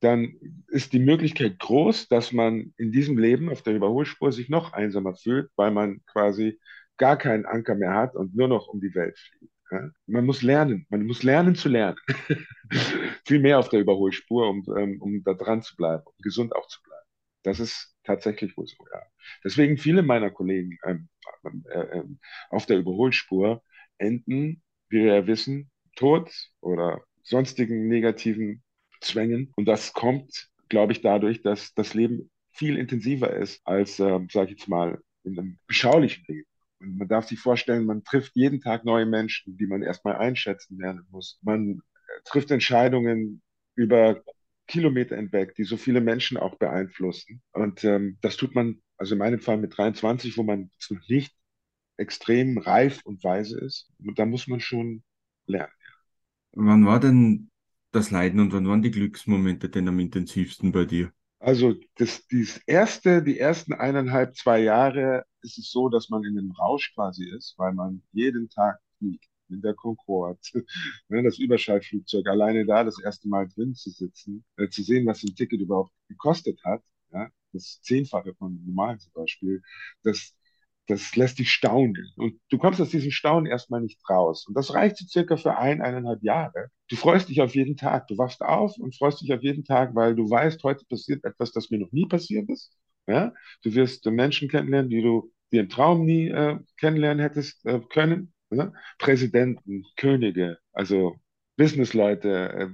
[0.00, 0.34] dann
[0.68, 5.14] ist die Möglichkeit groß, dass man in diesem Leben auf der Überholspur sich noch einsamer
[5.16, 6.60] fühlt, weil man quasi
[6.98, 9.52] gar keinen Anker mehr hat und nur noch um die Welt fliegt.
[9.70, 9.90] Ja?
[10.06, 11.98] Man muss lernen, man muss lernen zu lernen.
[13.26, 16.66] Viel mehr auf der Überholspur, um, ähm, um da dran zu bleiben, um gesund auch
[16.68, 17.06] zu bleiben.
[17.42, 19.02] Das ist tatsächlich wohl so, ja.
[19.44, 21.08] Deswegen viele meiner Kollegen ähm,
[21.70, 22.04] äh, äh,
[22.50, 23.62] auf der Überholspur
[23.98, 28.62] enden, wie wir ja wissen, tot oder sonstigen negativen
[29.00, 29.52] Zwängen.
[29.56, 34.52] Und das kommt, glaube ich, dadurch, dass das Leben viel intensiver ist als, äh, sage
[34.52, 36.48] ich jetzt mal, in einem beschaulichen Leben.
[36.80, 40.78] Und man darf sich vorstellen, man trifft jeden Tag neue Menschen, die man erstmal einschätzen
[40.78, 41.38] lernen muss.
[41.42, 43.42] Man äh, trifft Entscheidungen
[43.74, 44.22] über
[44.66, 47.42] Kilometer hinweg, die so viele Menschen auch beeinflussen.
[47.52, 51.34] Und ähm, das tut man, also in meinem Fall mit 23, wo man noch nicht
[51.96, 53.90] extrem reif und weise ist.
[53.98, 55.02] Und da muss man schon
[55.46, 55.72] lernen.
[56.52, 57.50] Wann war denn
[57.92, 61.12] das Leiden und wann waren die Glücksmomente denn am intensivsten bei dir?
[61.40, 66.36] Also das, das erste, die ersten eineinhalb, zwei Jahre ist es so, dass man in
[66.38, 69.24] einem Rausch quasi ist, weil man jeden Tag fliegt.
[69.50, 70.38] In der Concorde,
[71.08, 75.22] ne, das Überschallflugzeug, alleine da das erste Mal drin zu sitzen, äh, zu sehen, was
[75.22, 79.62] ein Ticket überhaupt gekostet hat, ja, das Zehnfache von normalen zum Beispiel,
[80.02, 80.34] das,
[80.88, 82.10] das lässt dich staunen.
[82.16, 84.46] Und du kommst aus diesem Staunen erstmal nicht raus.
[84.48, 86.70] Und das reicht so circa für ein, eineinhalb Jahre.
[86.88, 88.08] Du freust dich auf jeden Tag.
[88.08, 91.52] Du wachst auf und freust dich auf jeden Tag, weil du weißt, heute passiert etwas,
[91.52, 92.72] das mir noch nie passiert ist.
[93.06, 93.34] Ja?
[93.62, 98.32] Du wirst Menschen kennenlernen, die du dir im Traum nie äh, kennenlernen hättest äh, können.
[98.50, 98.72] Ja?
[98.98, 101.16] Präsidenten, Könige, also
[101.58, 102.68] Businessleute, äh,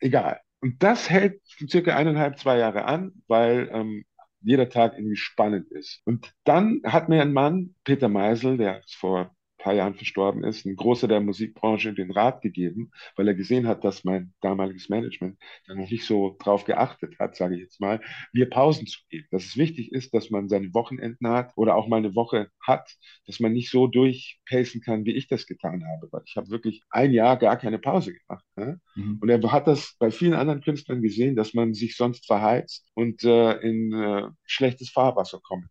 [0.00, 0.40] egal.
[0.60, 4.04] Und das hält circa eineinhalb, zwei Jahre an, weil ähm,
[4.40, 6.00] jeder Tag irgendwie spannend ist.
[6.04, 10.76] Und dann hat mir ein Mann, Peter Meisel, der vor paar Jahren verstorben ist, ein
[10.76, 15.74] großer der Musikbranche den Rat gegeben, weil er gesehen hat, dass mein damaliges Management da
[15.74, 18.00] noch nicht so drauf geachtet hat, sage ich jetzt mal,
[18.32, 19.26] mir Pausen zu geben.
[19.30, 22.96] Dass es wichtig ist, dass man seine Wochenenden hat oder auch mal eine Woche hat,
[23.26, 26.08] dass man nicht so durchpacen kann, wie ich das getan habe.
[26.12, 28.44] Weil ich habe wirklich ein Jahr gar keine Pause gemacht.
[28.56, 28.80] Ne?
[28.94, 29.18] Mhm.
[29.20, 33.24] Und er hat das bei vielen anderen Künstlern gesehen, dass man sich sonst verheizt und
[33.24, 35.68] äh, in äh, schlechtes Fahrwasser kommen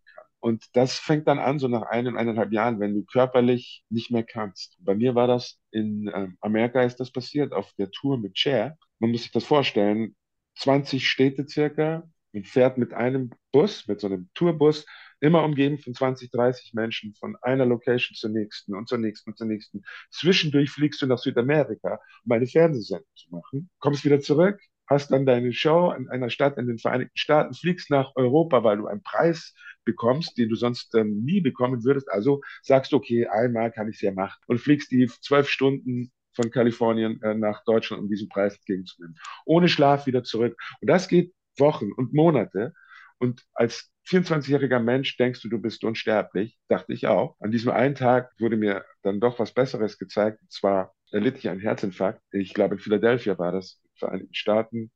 [0.47, 4.23] und das fängt dann an, so nach einem, eineinhalb Jahren, wenn du körperlich nicht mehr
[4.23, 4.77] kannst.
[4.79, 8.77] Bei mir war das in äh, Amerika ist das passiert, auf der Tour mit Cher.
[8.99, 10.15] Man muss sich das vorstellen,
[10.55, 14.85] 20 Städte circa und fährt mit einem Bus, mit so einem Tourbus,
[15.19, 19.37] immer umgeben von 20, 30 Menschen, von einer Location zur nächsten und zur nächsten und
[19.37, 19.81] zur nächsten.
[20.11, 25.25] Zwischendurch fliegst du nach Südamerika, um eine Fernsehsendung zu machen, kommst wieder zurück, hast dann
[25.25, 29.03] deine Show in einer Stadt in den Vereinigten Staaten, fliegst nach Europa, weil du einen
[29.03, 29.53] Preis
[29.87, 32.11] bekommst, den du sonst ähm, nie bekommen würdest.
[32.11, 36.11] Also sagst du, okay, einmal kann ich es ja machen und fliegst die zwölf Stunden
[36.33, 39.17] von Kalifornien äh, nach Deutschland, um diesen Preis entgegenzunehmen.
[39.45, 40.55] Ohne Schlaf wieder zurück.
[40.81, 42.73] Und das geht Wochen und Monate.
[43.17, 47.35] Und als 24-jähriger Mensch denkst du, du bist unsterblich, dachte ich auch.
[47.39, 50.39] An diesem einen Tag wurde mir dann doch was Besseres gezeigt.
[50.41, 52.21] Und zwar erlitt ich einen Herzinfarkt.
[52.31, 54.91] Ich glaube, in Philadelphia war das, in den Vereinigten Staaten.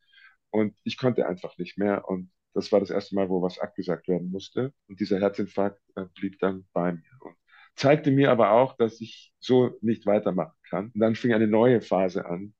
[0.51, 2.07] Und ich konnte einfach nicht mehr.
[2.07, 4.73] Und das war das erste Mal, wo was abgesagt werden musste.
[4.87, 7.35] Und dieser Herzinfarkt äh, blieb dann bei mir und
[7.75, 10.91] zeigte mir aber auch, dass ich so nicht weitermachen kann.
[10.93, 12.53] Und dann fing eine neue Phase an,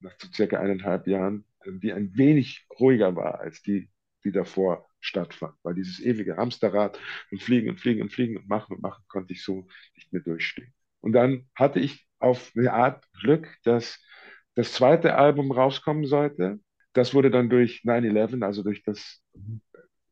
[0.00, 3.90] nach so circa eineinhalb Jahren, äh, die ein wenig ruhiger war als die,
[4.24, 5.54] die davor stattfand.
[5.62, 6.98] Weil dieses ewige Hamsterrad
[7.30, 10.22] und fliegen und fliegen und fliegen und machen und machen konnte ich so nicht mehr
[10.22, 10.72] durchstehen.
[11.00, 13.98] Und dann hatte ich auf eine Art Glück, dass
[14.54, 16.60] das zweite Album rauskommen sollte
[16.92, 19.21] das wurde dann durch 9-11, also durch das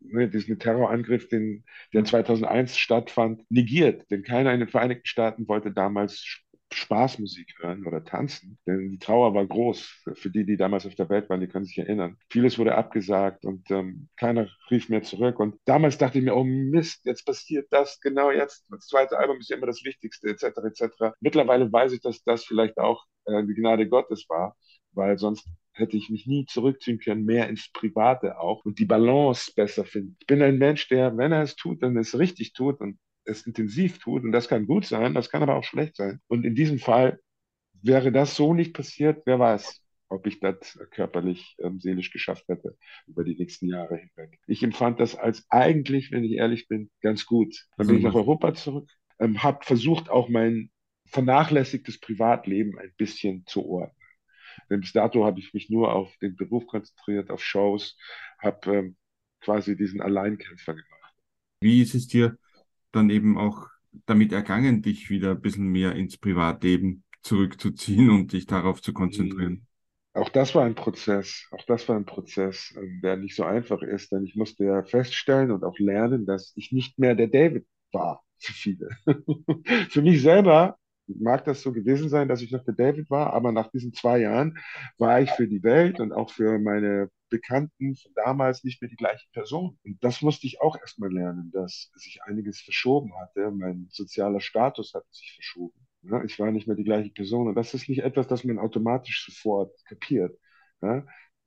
[0.00, 4.10] ne, diesen Terrorangriff, den, der 2001 stattfand, negiert.
[4.10, 9.34] Denn keiner in den Vereinigten Staaten wollte damals Spaßmusik hören oder tanzen, denn die Trauer
[9.34, 12.16] war groß für die, die damals auf der Welt waren, die können sich erinnern.
[12.28, 15.40] Vieles wurde abgesagt und ähm, keiner rief mehr zurück.
[15.40, 18.66] Und damals dachte ich mir, oh Mist, jetzt passiert das, genau jetzt.
[18.70, 21.14] Das zweite Album ist ja immer das Wichtigste, etc., etc.
[21.20, 24.56] Mittlerweile weiß ich, dass das vielleicht auch äh, die Gnade Gottes war,
[24.92, 25.48] weil sonst
[25.80, 30.16] hätte ich mich nie zurückziehen können, mehr ins Private auch und die Balance besser finden.
[30.20, 33.46] Ich bin ein Mensch, der, wenn er es tut, dann es richtig tut und es
[33.46, 34.22] intensiv tut.
[34.22, 36.20] Und das kann gut sein, das kann aber auch schlecht sein.
[36.28, 37.20] Und in diesem Fall
[37.82, 42.76] wäre das so nicht passiert, wer weiß, ob ich das körperlich, ähm, seelisch geschafft hätte
[43.06, 44.38] über die nächsten Jahre hinweg.
[44.46, 47.66] Ich empfand das als eigentlich, wenn ich ehrlich bin, ganz gut.
[47.76, 50.70] Dann bin ich nach Europa zurück, ähm, habe versucht, auch mein
[51.06, 53.96] vernachlässigtes Privatleben ein bisschen zu ordnen.
[54.68, 57.96] Denn bis dato habe ich mich nur auf den Beruf konzentriert, auf Shows,
[58.38, 58.96] habe ähm,
[59.40, 61.14] quasi diesen Alleinkämpfer gemacht.
[61.60, 62.36] Wie ist es dir
[62.92, 63.68] dann eben auch
[64.06, 69.66] damit ergangen, dich wieder ein bisschen mehr ins Privatleben zurückzuziehen und dich darauf zu konzentrieren?
[70.12, 73.80] Auch das war ein Prozess, auch das war ein Prozess, ähm, der nicht so einfach
[73.82, 77.66] ist, denn ich musste ja feststellen und auch lernen, dass ich nicht mehr der David
[77.92, 78.88] war für viele.
[79.90, 80.78] für mich selber
[81.18, 84.18] mag das so gewesen sein, dass ich noch der David war, aber nach diesen zwei
[84.20, 84.58] Jahren
[84.98, 88.96] war ich für die Welt und auch für meine Bekannten von damals nicht mehr die
[88.96, 89.78] gleiche Person.
[89.84, 93.50] Und das musste ich auch erstmal lernen, dass sich einiges verschoben hatte.
[93.50, 95.74] Mein sozialer Status hat sich verschoben.
[96.26, 97.48] Ich war nicht mehr die gleiche Person.
[97.48, 100.36] Und das ist nicht etwas, das man automatisch sofort kapiert.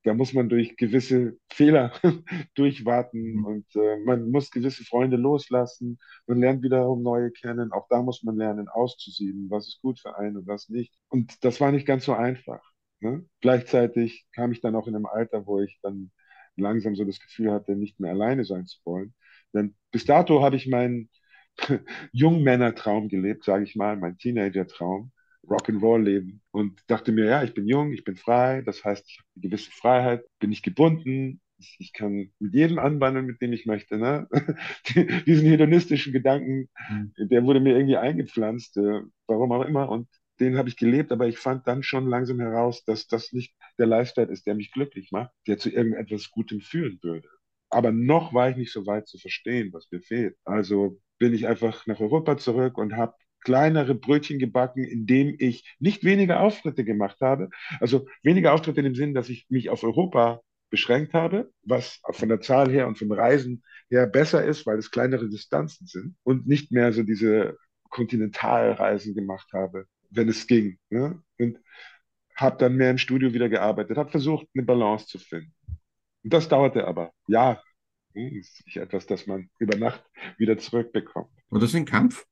[0.03, 1.93] Da muss man durch gewisse Fehler
[2.55, 3.45] durchwarten mhm.
[3.45, 5.99] und äh, man muss gewisse Freunde loslassen.
[6.27, 7.71] Man lernt wiederum neue kennen.
[7.71, 10.93] Auch da muss man lernen, auszusieben, was ist gut für einen und was nicht.
[11.09, 12.61] Und das war nicht ganz so einfach.
[12.99, 13.25] Ne?
[13.41, 16.11] Gleichzeitig kam ich dann auch in einem Alter, wo ich dann
[16.55, 19.13] langsam so das Gefühl hatte, nicht mehr alleine sein zu wollen.
[19.53, 21.09] Denn bis dato habe ich meinen
[22.11, 25.12] Jungmännertraum gelebt, sage ich mal, mein Teenager-Traum.
[25.47, 29.27] Rock'n'Roll-Leben und dachte mir, ja, ich bin jung, ich bin frei, das heißt, ich habe
[29.35, 31.41] eine gewisse Freiheit, bin nicht gebunden,
[31.79, 33.97] ich, kann mit jedem anbandeln, mit dem ich möchte.
[33.97, 34.27] Ne?
[35.25, 37.13] Diesen hedonistischen Gedanken, mhm.
[37.17, 40.07] der wurde mir irgendwie eingepflanzt, äh, warum auch immer, und
[40.39, 43.85] den habe ich gelebt, aber ich fand dann schon langsam heraus, dass das nicht der
[43.85, 47.29] Lifestyle ist, der mich glücklich macht, der zu irgendetwas Gutem führen würde.
[47.69, 50.35] Aber noch war ich nicht so weit zu verstehen, was mir fehlt.
[50.43, 56.03] Also bin ich einfach nach Europa zurück und habe kleinere Brötchen gebacken, indem ich nicht
[56.03, 57.49] weniger Auftritte gemacht habe.
[57.79, 62.29] Also weniger Auftritte in dem Sinn, dass ich mich auf Europa beschränkt habe, was von
[62.29, 66.47] der Zahl her und vom Reisen her besser ist, weil es kleinere Distanzen sind und
[66.47, 67.57] nicht mehr so diese
[67.89, 70.79] Kontinentalreisen gemacht habe, wenn es ging.
[70.89, 71.21] Ne?
[71.37, 71.59] Und
[72.35, 75.53] habe dann mehr im Studio wieder gearbeitet, habe versucht, eine Balance zu finden.
[76.23, 77.61] Und das dauerte aber Ja,
[78.15, 80.03] Das ist nicht etwas, das man über Nacht
[80.37, 81.29] wieder zurückbekommt.
[81.49, 82.25] Und das ist ein Kampf?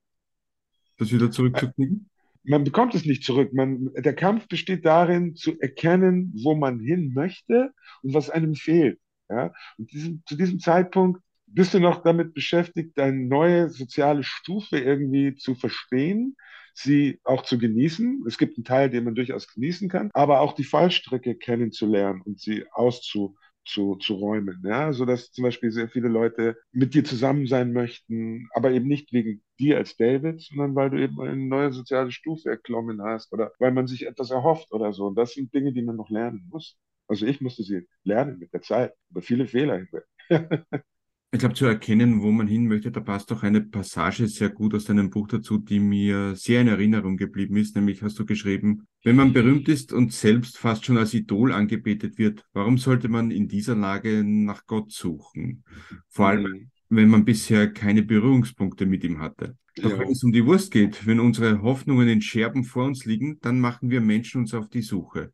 [1.01, 2.09] Das wieder zurückzukriegen?
[2.43, 3.53] Man bekommt es nicht zurück.
[3.53, 8.99] Man, der Kampf besteht darin, zu erkennen, wo man hin möchte und was einem fehlt.
[9.29, 9.53] Ja?
[9.77, 15.35] Und diesem, zu diesem Zeitpunkt bist du noch damit beschäftigt, deine neue soziale Stufe irgendwie
[15.35, 16.35] zu verstehen,
[16.73, 18.23] sie auch zu genießen.
[18.27, 22.39] Es gibt einen Teil, den man durchaus genießen kann, aber auch die Fallstrecke kennenzulernen und
[22.39, 27.03] sie auszu zu, zu räumen, ja, so dass zum Beispiel sehr viele Leute mit dir
[27.03, 31.35] zusammen sein möchten, aber eben nicht wegen dir als David, sondern weil du eben eine
[31.37, 35.05] neue soziale Stufe erklommen hast oder weil man sich etwas erhofft oder so.
[35.07, 36.77] Und das sind Dinge, die man noch lernen muss.
[37.07, 40.05] Also ich musste sie lernen mit der Zeit, über viele Fehler hinweg.
[41.33, 44.75] Ich glaube, zu erkennen, wo man hin möchte, da passt auch eine Passage sehr gut
[44.75, 47.73] aus deinem Buch dazu, die mir sehr in Erinnerung geblieben ist.
[47.73, 52.17] Nämlich hast du geschrieben, wenn man berühmt ist und selbst fast schon als Idol angebetet
[52.17, 55.63] wird, warum sollte man in dieser Lage nach Gott suchen?
[56.09, 56.71] Vor allem, mhm.
[56.89, 59.55] wenn man bisher keine Berührungspunkte mit ihm hatte.
[59.77, 59.99] Doch ja.
[59.99, 63.61] wenn es um die Wurst geht, wenn unsere Hoffnungen in Scherben vor uns liegen, dann
[63.61, 65.31] machen wir Menschen uns auf die Suche.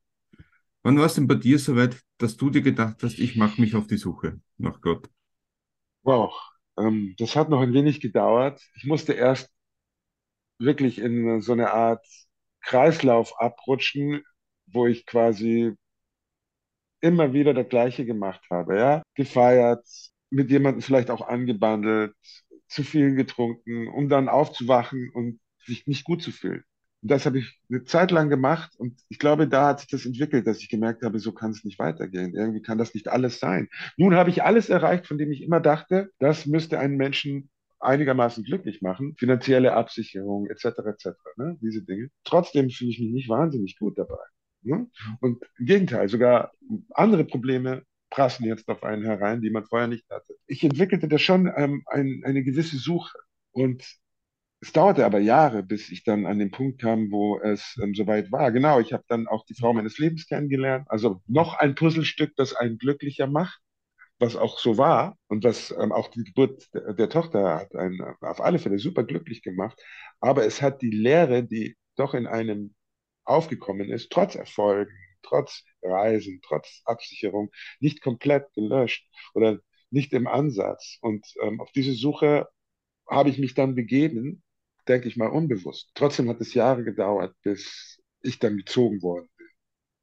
[0.83, 3.73] Wann war es denn bei dir soweit, dass du dir gedacht hast, ich mache mich
[3.73, 5.09] auf die Suche nach Gott?
[6.07, 6.33] Wow,
[6.79, 8.61] ähm, das hat noch ein wenig gedauert.
[8.75, 9.51] Ich musste erst
[10.59, 12.05] wirklich in so eine Art
[12.61, 14.23] Kreislauf abrutschen,
[14.67, 15.73] wo ich quasi
[17.01, 19.03] immer wieder das Gleiche gemacht habe, ja.
[19.15, 19.85] Gefeiert,
[20.29, 22.15] mit jemandem vielleicht auch angebandelt,
[22.67, 26.63] zu viel getrunken, um dann aufzuwachen und sich nicht gut zu fühlen.
[27.07, 30.05] Und das habe ich eine Zeit lang gemacht und ich glaube, da hat sich das
[30.05, 32.35] entwickelt, dass ich gemerkt habe, so kann es nicht weitergehen.
[32.35, 33.69] Irgendwie kann das nicht alles sein.
[33.95, 38.43] Nun habe ich alles erreicht, von dem ich immer dachte, das müsste einen Menschen einigermaßen
[38.43, 40.65] glücklich machen, finanzielle Absicherung etc.
[40.65, 41.07] etc.
[41.37, 41.57] Ne?
[41.61, 42.09] Diese Dinge.
[42.25, 44.25] Trotzdem fühle ich mich nicht wahnsinnig gut dabei.
[44.63, 44.87] Ne?
[45.21, 46.51] Und im Gegenteil, sogar
[46.89, 50.35] andere Probleme prassen jetzt auf einen herein, die man vorher nicht hatte.
[50.45, 53.17] Ich entwickelte da schon ähm, ein, eine gewisse Suche
[53.53, 53.81] und
[54.59, 58.31] es dauerte aber Jahre, bis ich dann an den Punkt kam, wo es ähm, soweit
[58.31, 58.51] war.
[58.51, 60.87] Genau, ich habe dann auch die Frau meines Lebens kennengelernt.
[60.89, 63.59] Also noch ein Puzzlestück, das einen glücklicher macht,
[64.19, 68.01] was auch so war und was ähm, auch die Geburt der, der Tochter hat einen
[68.21, 69.79] auf alle Fälle super glücklich gemacht.
[70.21, 72.75] Aber es hat die Lehre, die doch in einem
[73.25, 79.59] aufgekommen ist, trotz Erfolgen, trotz Reisen, trotz Absicherung, nicht komplett gelöscht oder
[79.91, 80.97] nicht im Ansatz.
[81.01, 82.47] Und ähm, auf diese Suche
[83.09, 84.43] habe ich mich dann begeben
[84.87, 85.91] denke ich mal, unbewusst.
[85.93, 89.47] Trotzdem hat es Jahre gedauert, bis ich dann gezogen worden bin.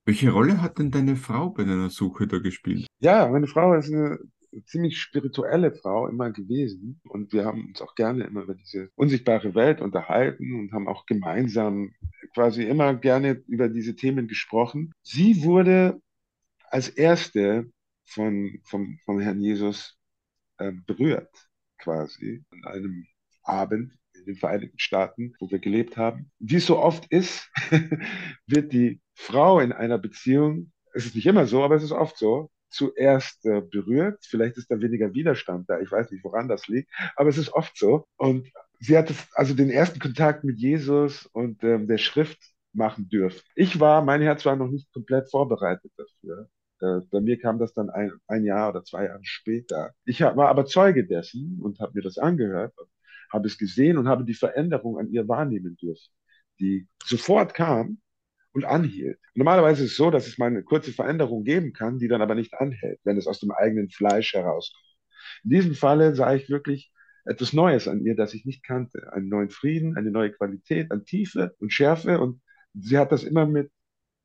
[0.06, 2.86] Welche Rolle hat denn deine Frau bei deiner Suche da gespielt?
[3.00, 4.18] Ja, meine Frau ist eine
[4.66, 9.54] ziemlich spirituelle Frau immer gewesen und wir haben uns auch gerne immer über diese unsichtbare
[9.54, 11.92] Welt unterhalten und haben auch gemeinsam
[12.34, 14.92] quasi immer gerne über diese Themen gesprochen.
[15.02, 16.00] Sie wurde
[16.70, 17.70] als erste
[18.04, 19.98] von, vom, vom Herrn Jesus
[20.58, 21.30] äh, berührt,
[21.78, 23.06] quasi, an einem
[23.42, 23.92] Abend
[24.26, 26.30] in den Vereinigten Staaten, wo wir gelebt haben.
[26.38, 27.50] Wie es so oft ist,
[28.46, 32.16] wird die Frau in einer Beziehung, es ist nicht immer so, aber es ist oft
[32.16, 34.24] so, zuerst äh, berührt.
[34.26, 35.80] Vielleicht ist da weniger Widerstand da.
[35.80, 38.06] Ich weiß nicht, woran das liegt, aber es ist oft so.
[38.16, 42.38] Und sie hat also den ersten Kontakt mit Jesus und ähm, der Schrift
[42.72, 43.40] machen dürfen.
[43.54, 46.48] Ich war, mein Herz war noch nicht komplett vorbereitet dafür.
[47.10, 49.92] Bei mir kam das dann ein, ein Jahr oder zwei Jahre später.
[50.04, 52.88] Ich war aber Zeuge dessen und habe mir das angehört und
[53.34, 56.10] habe es gesehen und habe die Veränderung an ihr wahrnehmen dürfen,
[56.60, 57.98] die sofort kam
[58.52, 59.18] und anhielt.
[59.34, 62.36] Normalerweise ist es so, dass es mal eine kurze Veränderung geben kann, die dann aber
[62.36, 64.84] nicht anhält, wenn es aus dem eigenen Fleisch herauskommt.
[65.42, 66.92] In diesem Falle sah ich wirklich
[67.24, 69.12] etwas Neues an ihr, das ich nicht kannte.
[69.12, 72.20] Einen neuen Frieden, eine neue Qualität an Tiefe und Schärfe.
[72.20, 72.40] Und
[72.74, 73.70] sie hat das immer mit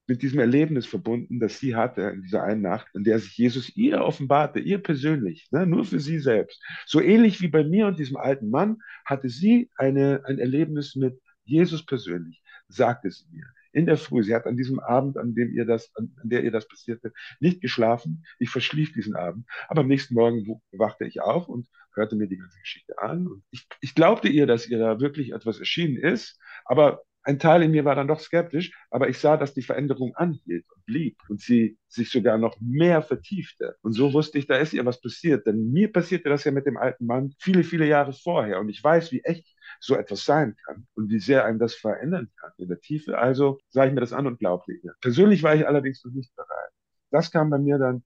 [0.09, 3.69] mit diesem Erlebnis verbunden, das sie hatte in dieser einen Nacht, in der sich Jesus
[3.77, 6.61] ihr offenbarte, ihr persönlich, ne, nur für sie selbst.
[6.87, 11.21] So ähnlich wie bei mir und diesem alten Mann hatte sie eine, ein Erlebnis mit
[11.45, 13.45] Jesus persönlich, sagte sie mir.
[13.71, 16.49] In der Früh, sie hat an diesem Abend, an dem ihr das, an, der ihr
[16.49, 18.25] das passierte, nicht geschlafen.
[18.39, 19.45] Ich verschlief diesen Abend.
[19.67, 23.27] Aber am nächsten Morgen wachte ich auf und hörte mir die ganze Geschichte an.
[23.27, 26.39] Und ich, ich glaubte ihr, dass ihr da wirklich etwas erschienen ist.
[26.65, 30.15] Aber ein Teil in mir war dann doch skeptisch, aber ich sah, dass die Veränderung
[30.15, 33.75] anhielt und blieb und sie sich sogar noch mehr vertiefte.
[33.81, 35.45] Und so wusste ich, da ist ihr was passiert.
[35.45, 38.59] Denn mir passierte das ja mit dem alten Mann viele, viele Jahre vorher.
[38.59, 39.47] Und ich weiß, wie echt
[39.79, 43.17] so etwas sein kann und wie sehr einem das verändern kann in der Tiefe.
[43.17, 44.93] Also sah ich mir das an und glaubte ihr.
[45.01, 46.71] Persönlich war ich allerdings noch nicht bereit.
[47.11, 48.03] Das kam bei mir dann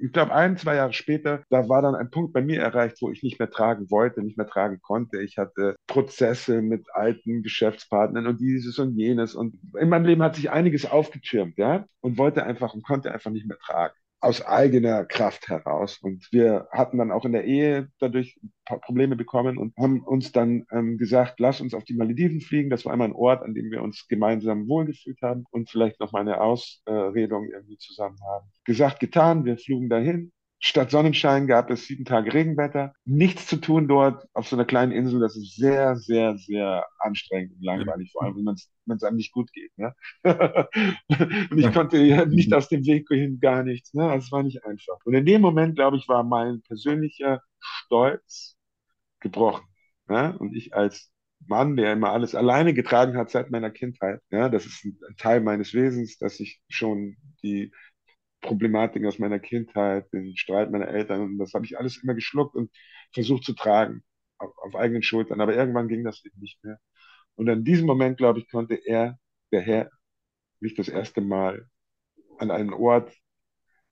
[0.00, 3.10] ich glaube, ein, zwei Jahre später, da war dann ein Punkt bei mir erreicht, wo
[3.10, 5.22] ich nicht mehr tragen wollte, nicht mehr tragen konnte.
[5.22, 9.34] Ich hatte Prozesse mit alten Geschäftspartnern und dieses und jenes.
[9.34, 13.30] Und in meinem Leben hat sich einiges aufgetürmt, ja, und wollte einfach und konnte einfach
[13.30, 13.94] nicht mehr tragen
[14.24, 15.98] aus eigener Kraft heraus.
[16.00, 20.66] Und wir hatten dann auch in der Ehe dadurch Probleme bekommen und haben uns dann
[20.72, 22.70] ähm, gesagt, lass uns auf die Malediven fliegen.
[22.70, 26.12] Das war immer ein Ort, an dem wir uns gemeinsam wohlgefühlt haben und vielleicht noch
[26.12, 28.46] mal eine Ausredung irgendwie zusammen haben.
[28.64, 30.32] Gesagt, getan, wir flogen dahin
[30.66, 32.94] Statt Sonnenschein gab es sieben Tage Regenwetter.
[33.04, 35.20] Nichts zu tun dort auf so einer kleinen Insel.
[35.20, 39.52] Das ist sehr, sehr, sehr anstrengend und langweilig, vor allem wenn es einem nicht gut
[39.52, 39.76] geht.
[39.76, 39.94] Ne?
[41.50, 43.92] und ich konnte ja nicht aus dem Weg gehen, gar nichts.
[43.92, 44.04] Ne?
[44.08, 44.96] Also es war nicht einfach.
[45.04, 48.56] Und in dem Moment, glaube ich, war mein persönlicher Stolz
[49.20, 49.66] gebrochen.
[50.08, 50.34] Ne?
[50.38, 51.12] Und ich als
[51.46, 54.22] Mann, der immer alles alleine getragen hat seit meiner Kindheit.
[54.30, 57.70] Ja, das ist ein Teil meines Wesens, dass ich schon die
[58.44, 61.22] Problematiken aus meiner Kindheit, den Streit meiner Eltern.
[61.22, 62.70] Und das habe ich alles immer geschluckt und
[63.12, 64.02] versucht zu tragen
[64.38, 65.40] auf, auf, eigenen Schultern.
[65.40, 66.78] Aber irgendwann ging das eben nicht mehr.
[67.36, 69.18] Und in diesem Moment, glaube ich, konnte er,
[69.50, 69.90] der Herr,
[70.60, 71.66] mich das erste Mal
[72.38, 73.12] an einen Ort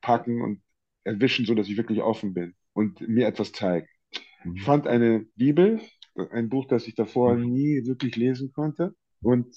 [0.00, 0.62] packen und
[1.04, 3.88] erwischen, so dass ich wirklich offen bin und mir etwas zeigen.
[4.44, 4.56] Mhm.
[4.56, 5.80] Ich fand eine Bibel,
[6.30, 7.52] ein Buch, das ich davor mhm.
[7.52, 9.54] nie wirklich lesen konnte und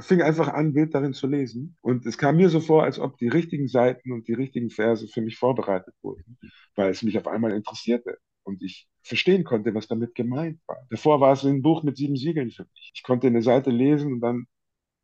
[0.00, 1.76] fing einfach an, wild darin zu lesen.
[1.82, 5.06] Und es kam mir so vor, als ob die richtigen Seiten und die richtigen Verse
[5.08, 6.38] für mich vorbereitet wurden,
[6.74, 10.86] weil es mich auf einmal interessierte und ich verstehen konnte, was damit gemeint war.
[10.90, 12.92] Davor war es ein Buch mit sieben Siegeln für mich.
[12.94, 14.46] Ich konnte eine Seite lesen und dann,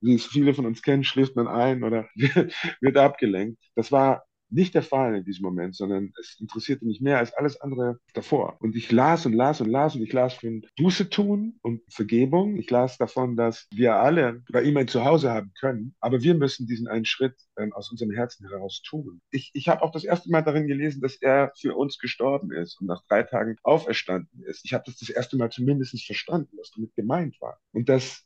[0.01, 2.09] wie es viele von uns kennen, schläft man ein oder
[2.81, 3.63] wird abgelenkt.
[3.75, 7.61] Das war nicht der Fall in diesem Moment, sondern es interessierte mich mehr als alles
[7.61, 8.57] andere davor.
[8.61, 12.57] Und ich las und las und las und ich las von Buße tun und Vergebung.
[12.57, 16.67] Ich las davon, dass wir alle bei ihm ein Zuhause haben können, aber wir müssen
[16.67, 19.21] diesen einen Schritt ähm, aus unserem Herzen heraus tun.
[19.31, 22.81] Ich, ich habe auch das erste Mal darin gelesen, dass er für uns gestorben ist
[22.81, 24.65] und nach drei Tagen auferstanden ist.
[24.65, 27.59] Ich habe das das erste Mal zumindest verstanden, was damit gemeint war.
[27.73, 28.25] Und dass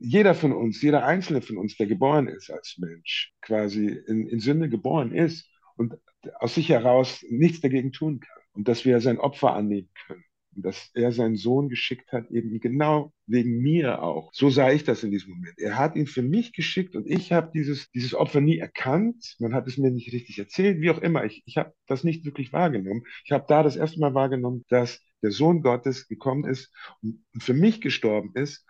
[0.00, 4.40] jeder von uns, jeder einzelne von uns, der geboren ist als Mensch, quasi in, in
[4.40, 5.94] Sünde geboren ist und
[6.38, 10.24] aus sich heraus nichts dagegen tun kann und dass wir sein Opfer annehmen können
[10.56, 14.30] und dass er seinen Sohn geschickt hat, eben genau wegen mir auch.
[14.32, 15.58] So sah ich das in diesem Moment.
[15.58, 19.36] Er hat ihn für mich geschickt und ich habe dieses, dieses Opfer nie erkannt.
[19.38, 21.24] Man hat es mir nicht richtig erzählt, wie auch immer.
[21.24, 23.04] Ich, ich habe das nicht wirklich wahrgenommen.
[23.24, 26.72] Ich habe da das erste Mal wahrgenommen, dass der Sohn Gottes gekommen ist
[27.02, 28.64] und für mich gestorben ist.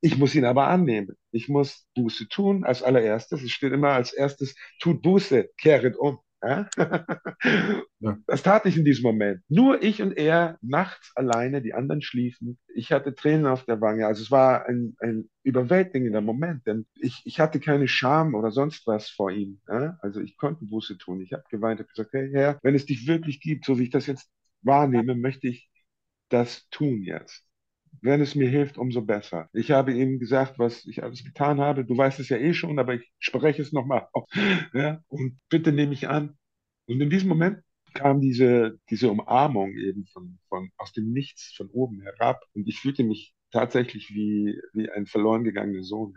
[0.00, 1.16] Ich muss ihn aber annehmen.
[1.30, 3.42] Ich muss Buße tun als allererstes.
[3.42, 6.18] Es steht immer als erstes, tut Buße, kehret um.
[6.42, 6.68] Ja?
[8.00, 8.18] ja.
[8.26, 9.42] Das tat ich in diesem Moment.
[9.48, 12.58] Nur ich und er nachts alleine, die anderen schliefen.
[12.74, 14.06] Ich hatte Tränen auf der Wange.
[14.06, 18.86] Also es war ein, ein überwältigender Moment, denn ich, ich hatte keine Scham oder sonst
[18.86, 19.60] was vor ihm.
[19.68, 19.98] Ja?
[20.02, 21.20] Also ich konnte Buße tun.
[21.20, 23.90] Ich habe geweint, habe gesagt, hey Herr, wenn es dich wirklich gibt, so wie ich
[23.90, 24.28] das jetzt
[24.62, 25.70] wahrnehme, möchte ich
[26.28, 27.44] das tun jetzt.
[28.00, 29.48] Wenn es mir hilft, umso besser.
[29.52, 31.84] Ich habe ihm gesagt, was ich alles getan habe.
[31.84, 34.08] Du weißt es ja eh schon, aber ich spreche es nochmal.
[34.74, 35.02] Ja?
[35.08, 36.36] Und bitte nehme ich an.
[36.86, 37.62] Und in diesem Moment
[37.94, 42.42] kam diese, diese Umarmung eben von, von, aus dem Nichts, von oben herab.
[42.54, 46.14] Und ich fühlte mich tatsächlich wie, wie ein verloren gegangener Sohn,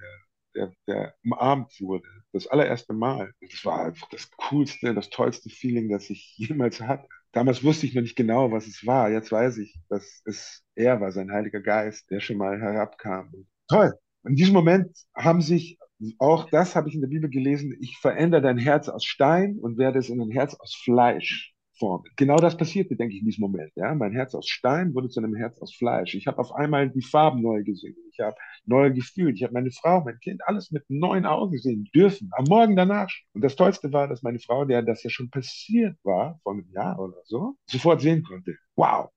[0.56, 2.08] der, der, der umarmt wurde.
[2.32, 3.34] Das allererste Mal.
[3.42, 7.08] Und das war einfach das coolste, das tollste Feeling, das ich jemals hatte.
[7.36, 9.12] Damals wusste ich noch nicht genau, was es war.
[9.12, 13.30] Jetzt weiß ich, dass es er war, sein Heiliger Geist, der schon mal herabkam.
[13.68, 13.94] Toll.
[14.26, 15.78] In diesem Moment haben sich,
[16.18, 19.78] auch das habe ich in der Bibel gelesen, ich verändere dein Herz aus Stein und
[19.78, 22.06] werde es in ein Herz aus Fleisch formen.
[22.16, 23.72] Genau das passierte, denke ich, in diesem Moment.
[23.76, 23.94] Ja?
[23.96, 26.16] Mein Herz aus Stein wurde zu einem Herz aus Fleisch.
[26.16, 27.96] Ich habe auf einmal die Farben neu gesehen.
[28.12, 29.36] Ich habe neu gefühlt.
[29.36, 32.30] Ich habe meine Frau, mein Kind, alles mit neuen Augen sehen dürfen.
[32.34, 33.10] Am Morgen danach.
[33.34, 36.70] Und das Tollste war, dass meine Frau, der das ja schon passiert war, vor einem
[36.72, 38.56] Jahr oder so, sofort sehen konnte.
[38.76, 39.10] Wow,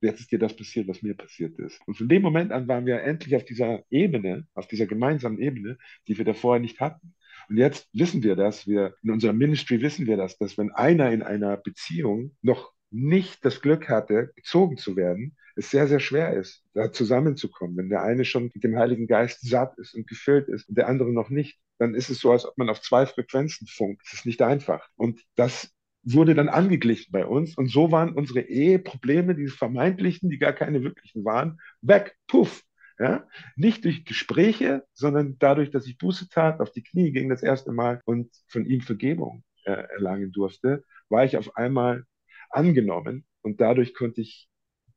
[0.00, 1.80] jetzt ist dir das passiert, was mir passiert ist.
[1.86, 5.78] Und von dem Moment an waren wir endlich auf dieser Ebene, auf dieser gemeinsamen Ebene,
[6.08, 7.14] die wir da vorher nicht hatten.
[7.48, 11.12] Und jetzt wissen wir das, wir in unserer Ministry wissen wir das, dass wenn einer
[11.12, 16.34] in einer Beziehung noch nicht das Glück hatte, gezogen zu werden, es sehr, sehr schwer
[16.34, 17.76] ist, da zusammenzukommen.
[17.76, 20.86] Wenn der eine schon mit dem Heiligen Geist satt ist und gefüllt ist und der
[20.86, 24.02] andere noch nicht, dann ist es so, als ob man auf zwei Frequenzen funkt.
[24.06, 24.86] Es ist nicht einfach.
[24.96, 25.70] Und das
[26.02, 27.56] wurde dann angeglichen bei uns.
[27.56, 32.16] Und so waren unsere Eheprobleme, diese vermeintlichen, die gar keine wirklichen waren, weg.
[32.28, 32.62] Puff.
[32.98, 33.26] Ja?
[33.56, 37.72] Nicht durch Gespräche, sondern dadurch, dass ich Buße tat, auf die Knie ging das erste
[37.72, 42.04] Mal und von ihm Vergebung äh, erlangen durfte, war ich auf einmal
[42.50, 44.48] angenommen und dadurch konnte ich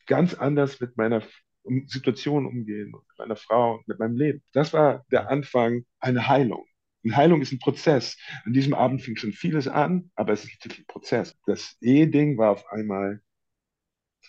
[0.06, 1.22] ganz anders mit meiner
[1.86, 4.43] Situation umgehen, mit meiner Frau, mit meinem Leben.
[4.54, 6.66] Das war der Anfang einer Heilung.
[7.04, 8.18] Und Heilung ist ein Prozess.
[8.45, 11.38] An diesem Abend fing schon vieles an, aber es ist natürlich ein Prozess.
[11.45, 13.22] Das Eheding war auf einmal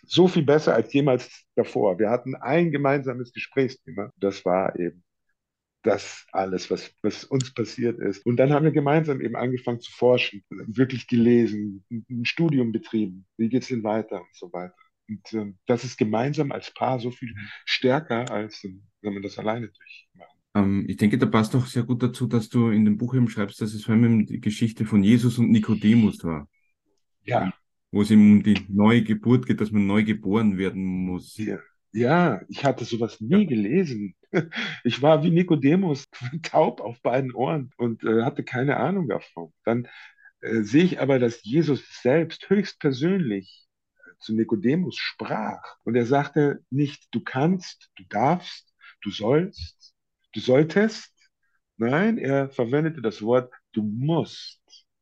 [0.07, 1.99] so viel besser als jemals davor.
[1.99, 4.11] Wir hatten ein gemeinsames Gesprächsthema.
[4.17, 5.05] Das war eben
[5.83, 8.25] das alles, was, was uns passiert ist.
[8.27, 13.27] Und dann haben wir gemeinsam eben angefangen zu forschen, wirklich gelesen, ein Studium betrieben.
[13.39, 14.75] Wie geht es denn weiter und so weiter.
[15.09, 17.35] Und äh, das ist gemeinsam als Paar so viel
[17.65, 20.37] stärker, als äh, wenn man das alleine durchmacht.
[20.55, 23.29] Ähm, ich denke, da passt auch sehr gut dazu, dass du in dem Buch eben
[23.29, 26.49] schreibst, dass es vor allem die Geschichte von Jesus und Nikodemus war.
[27.25, 27.53] Ja
[27.91, 31.37] wo es ihm um die neue Geburt geht, dass man neu geboren werden muss.
[31.37, 31.59] Ja,
[31.93, 33.49] ja ich hatte sowas nie ja.
[33.49, 34.15] gelesen.
[34.85, 36.09] Ich war wie Nikodemus,
[36.45, 39.53] taub auf beiden Ohren und äh, hatte keine Ahnung davon.
[39.65, 39.89] Dann
[40.41, 43.67] äh, sehe ich aber, dass Jesus selbst höchstpersönlich
[43.97, 45.61] äh, zu Nikodemus sprach.
[45.85, 48.73] Und er sagte nicht, du kannst, du darfst,
[49.03, 49.95] du sollst,
[50.33, 51.13] du solltest.
[51.77, 54.60] Nein, er verwendete das Wort, du musst.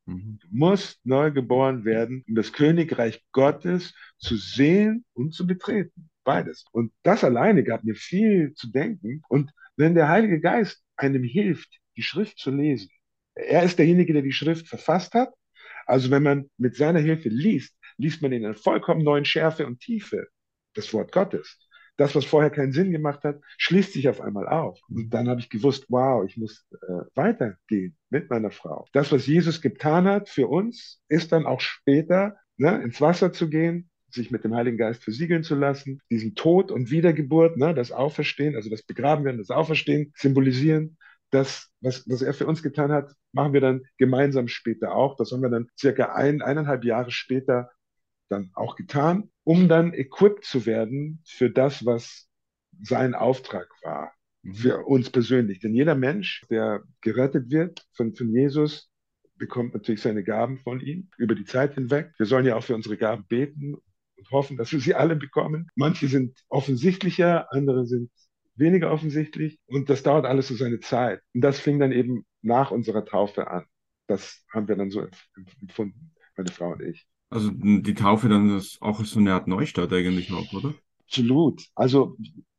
[0.08, 0.38] Mhm.
[0.40, 6.08] Du musst neu geboren werden, um das Königreich Gottes zu sehen und zu betreten.
[6.24, 6.64] Beides.
[6.72, 9.22] Und das alleine gab mir viel zu denken.
[9.28, 12.90] Und wenn der Heilige Geist einem hilft, die Schrift zu lesen,
[13.34, 15.32] er ist derjenige, der die Schrift verfasst hat.
[15.86, 19.80] Also wenn man mit seiner Hilfe liest, liest man in einer vollkommen neuen Schärfe und
[19.80, 20.26] Tiefe
[20.74, 21.58] das Wort Gottes
[21.98, 24.80] das, was vorher keinen Sinn gemacht hat, schließt sich auf einmal auf.
[24.88, 28.86] Und dann habe ich gewusst, wow, ich muss äh, weitergehen mit meiner Frau.
[28.92, 33.50] Das, was Jesus getan hat für uns, ist dann auch später ne, ins Wasser zu
[33.50, 37.90] gehen, sich mit dem Heiligen Geist versiegeln zu lassen, diesen Tod und Wiedergeburt, ne, das
[37.90, 40.96] Auferstehen, also das Begraben werden, das Auferstehen symbolisieren.
[41.30, 45.16] Das, was, was er für uns getan hat, machen wir dann gemeinsam später auch.
[45.16, 47.70] Das haben wir dann circa ein, eineinhalb Jahre später
[48.28, 52.28] dann auch getan, um dann equipped zu werden für das, was
[52.82, 54.12] sein Auftrag war,
[54.42, 54.54] mhm.
[54.54, 55.60] für uns persönlich.
[55.60, 58.90] Denn jeder Mensch, der gerettet wird von, von Jesus,
[59.36, 62.12] bekommt natürlich seine Gaben von ihm über die Zeit hinweg.
[62.18, 65.68] Wir sollen ja auch für unsere Gaben beten und hoffen, dass wir sie alle bekommen.
[65.76, 68.10] Manche sind offensichtlicher, andere sind
[68.56, 71.20] weniger offensichtlich und das dauert alles so seine Zeit.
[71.32, 73.64] Und das fing dann eben nach unserer Taufe an.
[74.08, 75.06] Das haben wir dann so
[75.60, 77.06] empfunden meine Frau und ich.
[77.30, 80.74] Also die Taufe dann ist auch so eine Art Neustart eigentlich auch, oder?
[81.04, 81.66] Absolut.
[81.74, 82.16] Also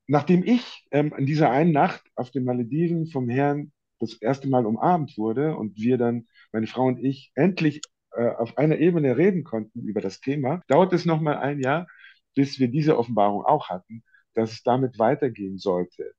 [0.08, 4.66] nachdem ich ähm, in dieser einen Nacht auf den Malediven vom Herrn das erste Mal
[4.66, 7.82] umarmt wurde und wir dann, meine Frau und ich, endlich
[8.14, 11.88] äh, auf einer Ebene reden konnten über das Thema, dauert es nochmal ein Jahr,
[12.36, 14.04] bis wir diese Offenbarung auch hatten,
[14.36, 16.14] dass es damit weitergehen sollte.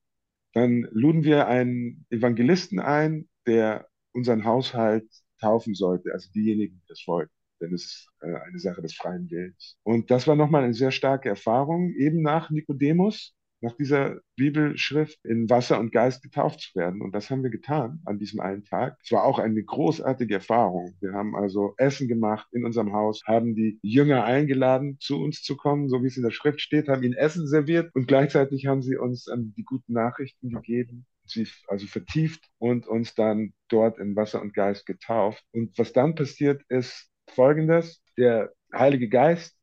[0.53, 7.03] Dann luden wir einen Evangelisten ein, der unseren Haushalt taufen sollte, also diejenigen, die das
[7.07, 7.31] wollten
[7.61, 9.77] denn es ist äh, eine Sache des freien Willens.
[9.83, 15.49] Und das war nochmal eine sehr starke Erfahrung, eben nach Nikodemus, nach dieser Bibelschrift in
[15.49, 17.01] Wasser und Geist getauft zu werden.
[17.01, 18.97] Und das haben wir getan an diesem einen Tag.
[19.03, 20.95] Es war auch eine großartige Erfahrung.
[20.99, 25.55] Wir haben also Essen gemacht in unserem Haus, haben die Jünger eingeladen, zu uns zu
[25.55, 28.81] kommen, so wie es in der Schrift steht, haben ihnen Essen serviert und gleichzeitig haben
[28.81, 34.15] sie uns ähm, die guten Nachrichten gegeben sie also vertieft und uns dann dort in
[34.15, 35.43] Wasser und Geist getauft.
[35.53, 39.55] Und was dann passiert ist folgendes, der Heilige Geist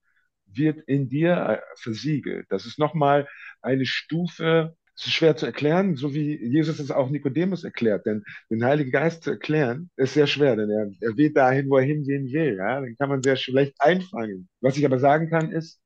[0.46, 2.46] wird in dir äh, versiegelt.
[2.50, 3.28] Das ist nochmal
[3.60, 8.04] eine Stufe, es ist schwer zu erklären, so wie Jesus es auch Nikodemus erklärt.
[8.06, 11.76] Denn den Heiligen Geist zu erklären, ist sehr schwer, denn er, er weht dahin, wo
[11.78, 12.56] er hingehen will.
[12.56, 12.80] Ja?
[12.80, 14.48] Den kann man sehr schlecht einfangen.
[14.60, 15.80] Was ich aber sagen kann, ist,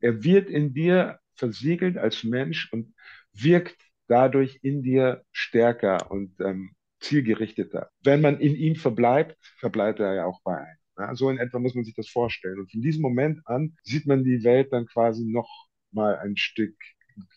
[0.00, 2.94] er wird in dir versiegelt als Mensch und
[3.32, 3.76] wirkt
[4.06, 6.70] dadurch in dir stärker und ähm,
[7.00, 7.90] zielgerichteter.
[8.04, 10.81] Wenn man in ihm verbleibt, verbleibt er ja auch bei einem.
[11.02, 12.60] Ja, so in etwa muss man sich das vorstellen.
[12.60, 15.48] Und von diesem Moment an sieht man die Welt dann quasi noch
[15.90, 16.76] mal ein Stück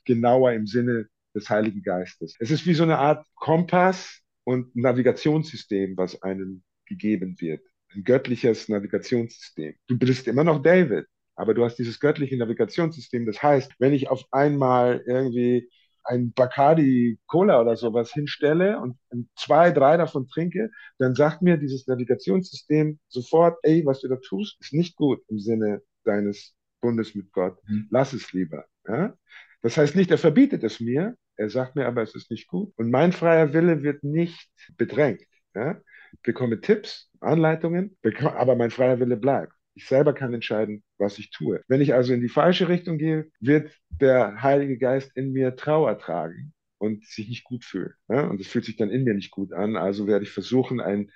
[0.05, 2.35] genauer im Sinne des Heiligen Geistes.
[2.39, 7.65] Es ist wie so eine Art Kompass und Navigationssystem, was einem gegeben wird.
[7.95, 9.73] Ein göttliches Navigationssystem.
[9.87, 13.25] Du bist immer noch David, aber du hast dieses göttliche Navigationssystem.
[13.25, 15.71] Das heißt, wenn ich auf einmal irgendwie
[16.05, 18.97] ein Bacardi Cola oder sowas hinstelle und
[19.35, 24.57] zwei, drei davon trinke, dann sagt mir dieses Navigationssystem sofort, ey, was du da tust,
[24.59, 27.57] ist nicht gut im Sinne deines Bundes mit Gott.
[27.67, 27.87] Mhm.
[27.89, 28.65] Lass es lieber.
[28.87, 29.15] Ja?
[29.61, 32.71] Das heißt nicht, er verbietet es mir, er sagt mir aber, es ist nicht gut.
[32.77, 35.25] Und mein freier Wille wird nicht bedrängt.
[35.55, 35.81] Ja?
[36.13, 39.53] Ich bekomme Tipps, Anleitungen, aber mein freier Wille bleibt.
[39.75, 41.61] Ich selber kann entscheiden, was ich tue.
[41.67, 45.99] Wenn ich also in die falsche Richtung gehe, wird der Heilige Geist in mir Trauer
[45.99, 47.93] tragen und sich nicht gut fühlen.
[48.07, 48.27] Ja?
[48.27, 49.75] Und es fühlt sich dann in mir nicht gut an.
[49.75, 51.11] Also werde ich versuchen, ein,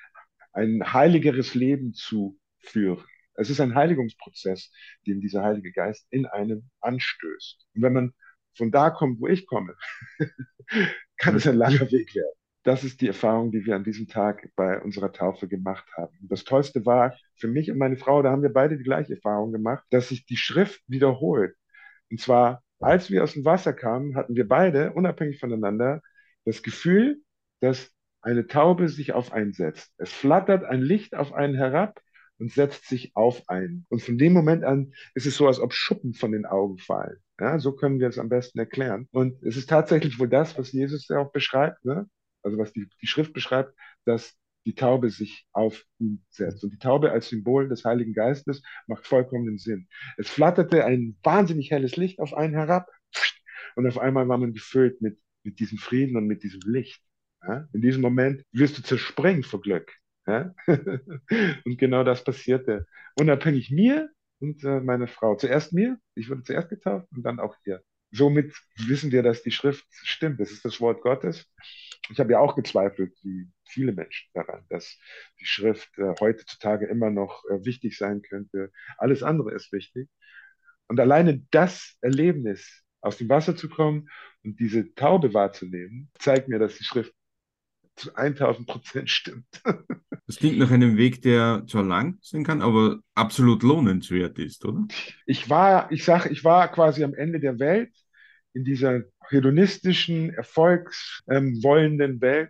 [0.51, 3.03] ein heiligeres Leben zu führen.
[3.35, 4.71] Es ist ein Heiligungsprozess,
[5.07, 7.65] den dieser Heilige Geist in einem anstößt.
[7.75, 8.13] Und wenn man
[8.55, 9.75] von da kommt, wo ich komme,
[11.17, 12.38] kann es ein langer Weg werden
[12.69, 16.15] das ist die Erfahrung, die wir an diesem Tag bei unserer Taufe gemacht haben.
[16.21, 19.51] Das Tollste war für mich und meine Frau, da haben wir beide die gleiche Erfahrung
[19.51, 21.55] gemacht, dass sich die Schrift wiederholt.
[22.11, 26.03] Und zwar, als wir aus dem Wasser kamen, hatten wir beide, unabhängig voneinander,
[26.45, 27.23] das Gefühl,
[27.59, 27.91] dass
[28.21, 29.91] eine Taube sich auf einen setzt.
[29.97, 31.99] Es flattert ein Licht auf einen herab
[32.37, 33.87] und setzt sich auf einen.
[33.89, 37.17] Und von dem Moment an ist es so, als ob Schuppen von den Augen fallen.
[37.39, 39.07] Ja, so können wir es am besten erklären.
[39.09, 41.83] Und es ist tatsächlich wohl das, was Jesus ja auch beschreibt.
[41.83, 42.07] Ne?
[42.49, 43.73] Also was die, die Schrift beschreibt,
[44.05, 44.35] dass
[44.65, 46.63] die Taube sich auf ihn setzt.
[46.63, 49.87] Und die Taube als Symbol des Heiligen Geistes macht vollkommenen Sinn.
[50.17, 52.87] Es flatterte ein wahnsinnig helles Licht auf einen herab
[53.75, 57.01] und auf einmal war man gefüllt mit, mit diesem Frieden und mit diesem Licht.
[57.41, 57.67] Ja?
[57.73, 59.91] In diesem Moment wirst du zerspringen vor Glück.
[60.27, 60.53] Ja?
[61.65, 62.85] und genau das passierte.
[63.15, 65.35] Unabhängig mir und äh, meiner Frau.
[65.35, 67.81] Zuerst mir, ich wurde zuerst getauft und dann auch ihr.
[68.11, 68.53] Somit
[68.87, 70.39] wissen wir, dass die Schrift stimmt.
[70.39, 71.47] Das ist das Wort Gottes
[72.09, 74.97] ich habe ja auch gezweifelt, wie viele Menschen daran, dass
[75.39, 78.71] die Schrift äh, heutzutage immer noch äh, wichtig sein könnte.
[78.97, 80.09] Alles andere ist wichtig.
[80.87, 84.09] Und alleine das Erlebnis, aus dem Wasser zu kommen
[84.43, 87.13] und diese Taube wahrzunehmen, zeigt mir, dass die Schrift
[87.95, 89.45] zu 1000 Prozent stimmt.
[90.27, 94.85] Das klingt nach einem Weg, der zwar lang sein kann, aber absolut lohnenswert ist, oder?
[95.25, 97.91] Ich war, ich sage, ich war quasi am Ende der Welt
[98.53, 102.49] in dieser hedonistischen, erfolgswollenden ähm, Welt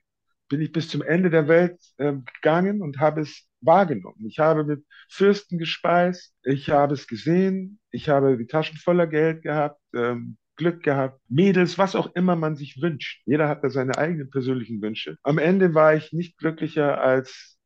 [0.50, 4.26] bin ich bis zum Ende der Welt ähm, gegangen und habe es wahrgenommen.
[4.26, 9.44] Ich habe mit Fürsten gespeist, ich habe es gesehen, ich habe die Taschen voller Geld
[9.44, 13.22] gehabt, ähm, Glück gehabt, Mädels, was auch immer man sich wünscht.
[13.26, 15.18] Jeder hat da seine eigenen persönlichen Wünsche.
[15.24, 17.58] Am Ende war ich nicht glücklicher als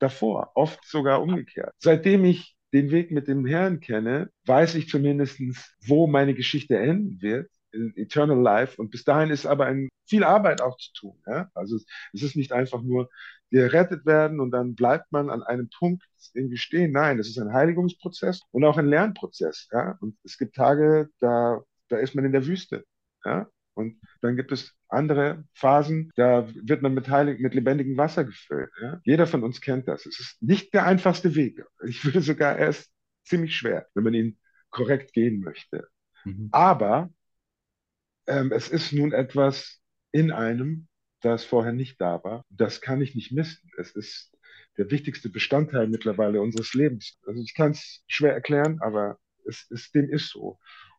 [0.00, 1.72] davor, oft sogar umgekehrt.
[1.78, 5.40] Seitdem ich den Weg mit dem Herrn kenne, weiß ich zumindest,
[5.86, 8.80] wo meine Geschichte enden wird Eternal Life.
[8.80, 11.22] Und bis dahin ist aber ein, viel Arbeit auch zu tun.
[11.26, 11.48] Ja?
[11.54, 11.76] Also
[12.12, 13.08] es ist nicht einfach nur
[13.50, 16.04] gerettet werden und dann bleibt man an einem Punkt
[16.34, 16.92] irgendwie stehen.
[16.92, 19.68] Nein, das ist ein Heiligungsprozess und auch ein Lernprozess.
[19.72, 19.96] Ja?
[20.00, 22.84] Und es gibt Tage, da, da ist man in der Wüste.
[23.24, 23.48] Ja?
[23.74, 28.70] Und dann gibt es andere Phasen, da wird man mit, heilig, mit lebendigem Wasser gefüllt.
[28.80, 29.00] Ja?
[29.04, 30.06] Jeder von uns kennt das.
[30.06, 31.64] Es ist nicht der einfachste Weg.
[31.86, 32.90] Ich würde sogar erst
[33.24, 34.38] ziemlich schwer, wenn man ihn
[34.70, 35.88] korrekt gehen möchte.
[36.24, 36.48] Mhm.
[36.52, 37.10] Aber
[38.26, 39.80] ähm, es ist nun etwas
[40.12, 40.88] in einem,
[41.20, 42.44] das vorher nicht da war.
[42.50, 43.70] Das kann ich nicht missen.
[43.76, 44.32] Es ist
[44.76, 47.18] der wichtigste Bestandteil mittlerweile unseres Lebens.
[47.26, 50.58] Also ich kann es schwer erklären, aber es ist, dem ist so.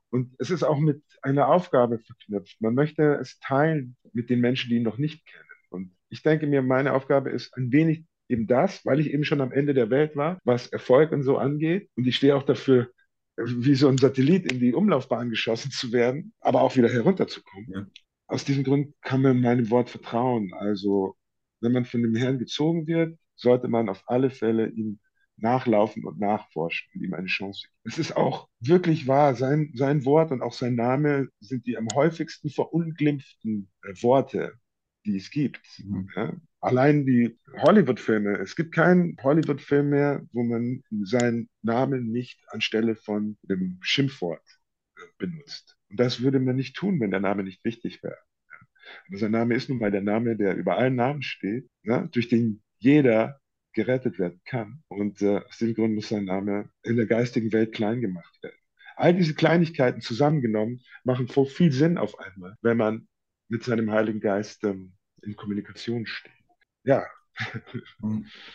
[0.10, 2.62] Und es ist auch mit einer Aufgabe verknüpft.
[2.62, 5.44] Man möchte es teilen mit den Menschen, die ihn noch nicht kennen.
[5.70, 9.42] Und ich denke mir, meine Aufgabe ist ein wenig eben das, weil ich eben schon
[9.42, 11.90] am Ende der Welt war, was Erfolg und so angeht.
[11.96, 12.92] Und ich stehe auch dafür,
[13.38, 17.68] wie so ein Satellit in die Umlaufbahn geschossen zu werden, aber auch wieder herunterzukommen.
[17.74, 17.86] Ja.
[18.28, 20.54] Aus diesem Grund kann man meinem Wort vertrauen.
[20.54, 21.16] Also,
[21.62, 25.00] wenn man von dem Herrn gezogen wird, sollte man auf alle Fälle ihm
[25.38, 27.74] nachlaufen und nachforschen und ihm eine Chance geben.
[27.86, 31.88] Es ist auch wirklich wahr, sein, sein Wort und auch sein Name sind die am
[31.94, 33.70] häufigsten verunglimpften
[34.02, 34.54] Worte,
[35.06, 35.62] die es gibt.
[35.80, 36.10] Mhm.
[36.16, 36.34] Ja?
[36.60, 43.38] Allein die Hollywood-Filme, es gibt keinen Hollywood-Film mehr, wo man seinen Namen nicht anstelle von
[43.44, 44.44] dem Schimpfwort
[44.98, 45.78] äh, benutzt.
[45.90, 48.18] Und das würde man nicht tun, wenn der Name nicht wichtig wäre.
[49.08, 52.08] Aber sein Name ist nun mal der Name, der über allen Namen steht, ja?
[52.08, 53.40] durch den jeder
[53.74, 54.84] gerettet werden kann.
[54.88, 58.56] Und äh, aus diesem Grund muss sein Name in der geistigen Welt klein gemacht werden.
[58.96, 63.08] All diese Kleinigkeiten zusammengenommen machen viel Sinn auf einmal, wenn man
[63.54, 66.34] mit seinem Heiligen Geist ähm, in Kommunikation steht.
[66.84, 67.06] Ja.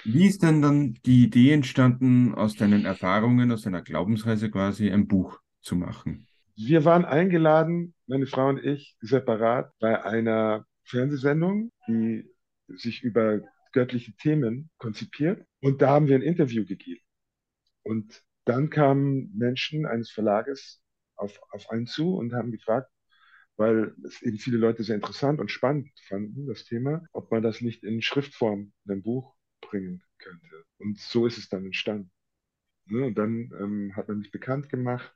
[0.04, 5.06] Wie ist denn dann die Idee entstanden, aus deinen Erfahrungen, aus deiner Glaubensreise quasi ein
[5.06, 6.26] Buch zu machen?
[6.56, 12.28] Wir waren eingeladen, meine Frau und ich, separat bei einer Fernsehsendung, die
[12.66, 13.40] sich über
[13.72, 15.46] göttliche Themen konzipiert.
[15.60, 17.04] Und da haben wir ein Interview gegeben.
[17.84, 20.82] Und dann kamen Menschen eines Verlages
[21.14, 22.90] auf, auf einen zu und haben gefragt,
[23.58, 27.60] weil es eben viele Leute sehr interessant und spannend fanden, das Thema, ob man das
[27.60, 30.64] nicht in Schriftform in ein Buch bringen könnte.
[30.78, 32.10] Und so ist es dann entstanden.
[32.86, 35.14] Ne, und dann ähm, hat man mich bekannt gemacht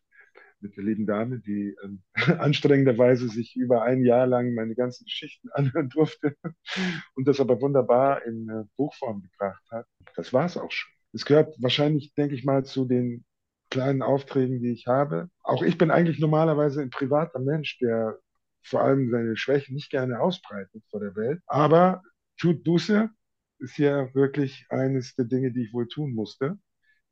[0.60, 2.02] mit der lieben Dame, die ähm,
[2.40, 6.36] anstrengenderweise sich über ein Jahr lang meine ganzen Geschichten anhören durfte
[7.14, 9.86] und das aber wunderbar in äh, Buchform gebracht hat.
[10.16, 10.92] Das war es auch schon.
[11.12, 13.24] Es gehört wahrscheinlich, denke ich mal, zu den
[13.70, 15.30] kleinen Aufträgen, die ich habe.
[15.42, 18.18] Auch ich bin eigentlich normalerweise ein privater Mensch, der
[18.62, 21.40] vor allem seine Schwächen nicht gerne ausbreitet vor der Welt.
[21.46, 22.02] Aber
[22.36, 23.10] tut Buße
[23.58, 26.58] ist ja wirklich eines der Dinge, die ich wohl tun musste,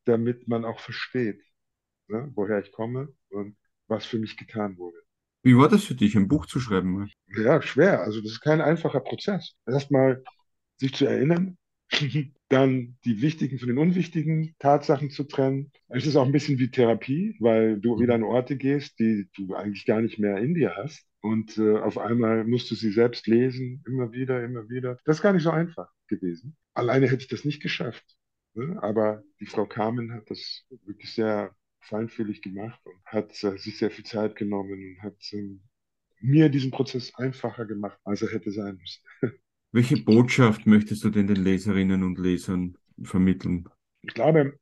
[0.04, 1.42] damit man auch versteht,
[2.08, 4.98] ne, woher ich komme und was für mich getan wurde.
[5.42, 7.10] Wie war das für dich, ein Buch zu schreiben?
[7.28, 8.02] Ja, schwer.
[8.02, 9.54] Also das ist kein einfacher Prozess.
[9.66, 10.22] Erstmal
[10.76, 11.56] sich zu erinnern,
[12.50, 15.70] dann die wichtigen von den unwichtigen Tatsachen zu trennen.
[15.88, 19.54] Es ist auch ein bisschen wie Therapie, weil du wieder an Orte gehst, die du
[19.54, 21.06] eigentlich gar nicht mehr in dir hast.
[21.20, 24.98] Und äh, auf einmal musst du sie selbst lesen, immer wieder, immer wieder.
[25.04, 26.56] Das ist gar nicht so einfach gewesen.
[26.74, 28.04] Alleine hätte ich das nicht geschafft.
[28.54, 28.82] Ne?
[28.82, 33.92] Aber die Frau Carmen hat das wirklich sehr feinfühlig gemacht und hat äh, sich sehr
[33.92, 35.62] viel Zeit genommen und hat ähm,
[36.20, 39.02] mir diesen Prozess einfacher gemacht, als er hätte sein müssen.
[39.72, 43.68] Welche Botschaft möchtest du denn den Leserinnen und Lesern vermitteln?
[44.02, 44.58] Ich glaube,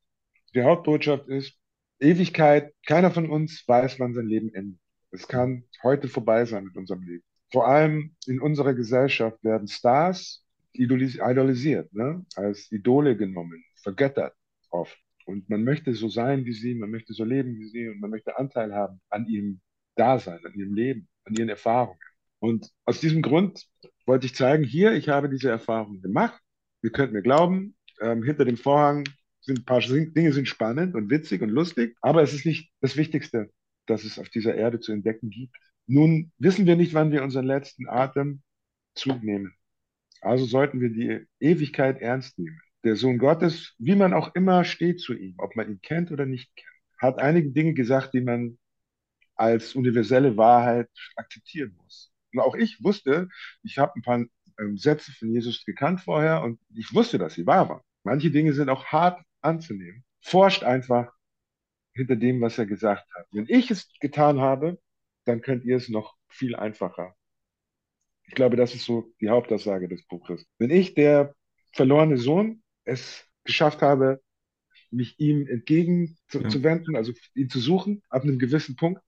[0.55, 1.55] die Hauptbotschaft ist,
[1.99, 4.79] Ewigkeit, keiner von uns weiß, wann sein Leben endet.
[5.11, 7.25] Es kann heute vorbei sein mit unserem Leben.
[7.51, 12.27] Vor allem in unserer Gesellschaft werden Stars idolisiert, ne?
[12.37, 14.35] als Idole genommen, vergöttert
[14.69, 14.99] oft.
[15.25, 18.11] Und man möchte so sein wie sie, man möchte so leben wie sie und man
[18.11, 19.61] möchte Anteil haben an ihrem
[19.95, 21.99] Dasein, an ihrem Leben, an ihren Erfahrungen.
[22.41, 23.67] Und aus diesem Grund
[24.09, 26.41] wollte ich zeigen, hier, ich habe diese Erfahrung gemacht.
[26.83, 29.05] Ihr könnt mir glauben, ähm, hinter dem Vorhang
[29.41, 32.97] sind ein paar Dinge sind spannend und witzig und lustig, aber es ist nicht das
[32.97, 33.51] Wichtigste,
[33.87, 35.57] das es auf dieser Erde zu entdecken gibt.
[35.87, 38.43] Nun wissen wir nicht, wann wir unseren letzten Atem
[38.95, 39.55] zunehmen.
[40.21, 45.01] Also sollten wir die Ewigkeit ernst nehmen der Sohn Gottes, wie man auch immer steht
[45.01, 48.59] zu ihm, ob man ihn kennt oder nicht kennt, hat einige Dinge gesagt, die man
[49.35, 52.08] als universelle Wahrheit akzeptieren muss.
[52.33, 53.29] Und auch ich wusste,
[53.63, 54.25] ich habe ein paar
[54.59, 57.83] ähm, Sätze von Jesus gekannt vorher und ich wusste, dass sie wahr waren.
[58.05, 60.05] Manche Dinge sind auch hart anzunehmen.
[60.21, 61.13] Forscht einfach
[61.93, 63.27] hinter dem, was er gesagt hat.
[63.33, 64.79] Wenn ich es getan habe,
[65.25, 67.15] dann könnt ihr es noch viel einfacher.
[68.27, 70.47] Ich glaube, das ist so die Hauptaussage des Buches.
[70.59, 71.35] Wenn ich der
[71.73, 74.23] verlorene Sohn es geschafft habe,
[74.91, 76.99] mich ihm entgegenzuwenden, ja.
[76.99, 79.03] also ihn zu suchen, ab einem gewissen Punkt,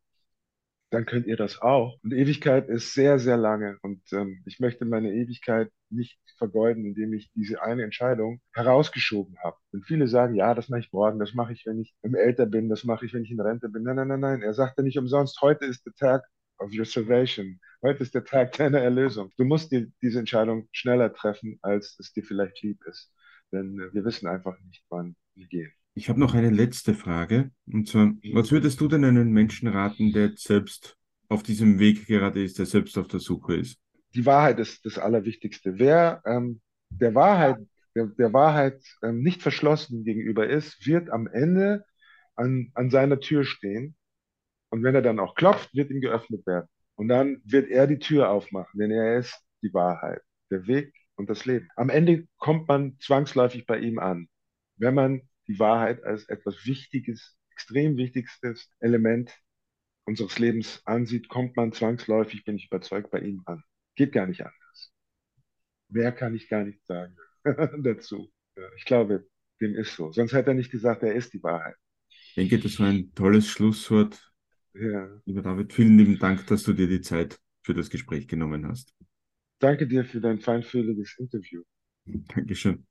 [0.91, 1.99] dann könnt ihr das auch.
[2.03, 3.78] Und Ewigkeit ist sehr, sehr lange.
[3.82, 9.57] Und ähm, ich möchte meine Ewigkeit nicht vergeuden, indem ich diese eine Entscheidung herausgeschoben habe.
[9.72, 12.68] Und viele sagen, ja, das mache ich morgen, das mache ich, wenn ich älter bin,
[12.68, 13.84] das mache ich, wenn ich in Rente bin.
[13.84, 14.43] Nein, nein, nein, nein.
[14.43, 16.24] Er sagte nicht umsonst, heute ist der Tag
[16.59, 17.61] of your salvation.
[17.82, 19.30] Heute ist der Tag deiner Erlösung.
[19.36, 23.12] Du musst dir diese Entscheidung schneller treffen, als es dir vielleicht lieb ist.
[23.53, 25.72] Denn äh, wir wissen einfach nicht, wann wir gehen.
[25.95, 27.51] Ich habe noch eine letzte Frage.
[27.66, 30.97] Und zwar, was würdest du denn einem Menschen raten, der selbst
[31.28, 33.78] auf diesem Weg gerade ist, der selbst auf der Suche ist?
[34.14, 35.78] Die Wahrheit ist das Allerwichtigste.
[35.78, 37.59] Wer ähm, der Wahrheit,
[37.95, 41.84] der, der Wahrheit ähm, nicht verschlossen gegenüber ist, wird am Ende
[42.34, 43.97] an, an seiner Tür stehen.
[44.70, 46.68] Und wenn er dann auch klopft, wird ihm geöffnet werden.
[46.95, 50.20] Und dann wird er die Tür aufmachen, denn er ist die Wahrheit,
[50.51, 51.68] der Weg und das Leben.
[51.76, 54.28] Am Ende kommt man zwangsläufig bei ihm an,
[54.76, 59.37] wenn man die Wahrheit als etwas Wichtiges, extrem wichtigstes Element
[60.05, 63.65] unseres Lebens ansieht, kommt man zwangsläufig, bin ich überzeugt, bei ihm an.
[63.97, 64.93] Geht gar nicht anders.
[65.89, 67.17] Mehr kann ich gar nicht sagen
[67.83, 68.31] dazu.
[68.77, 69.29] Ich glaube,
[69.61, 70.13] dem ist so.
[70.13, 71.77] Sonst hätte er nicht gesagt, er ist die Wahrheit.
[72.09, 74.33] Ich denke, das war ein tolles Schlusswort.
[74.75, 75.21] Ja.
[75.25, 78.95] Lieber David, vielen lieben Dank, dass du dir die Zeit für das Gespräch genommen hast.
[79.59, 81.63] Danke dir für dein feinfühliges Interview.
[82.07, 82.87] Dankeschön.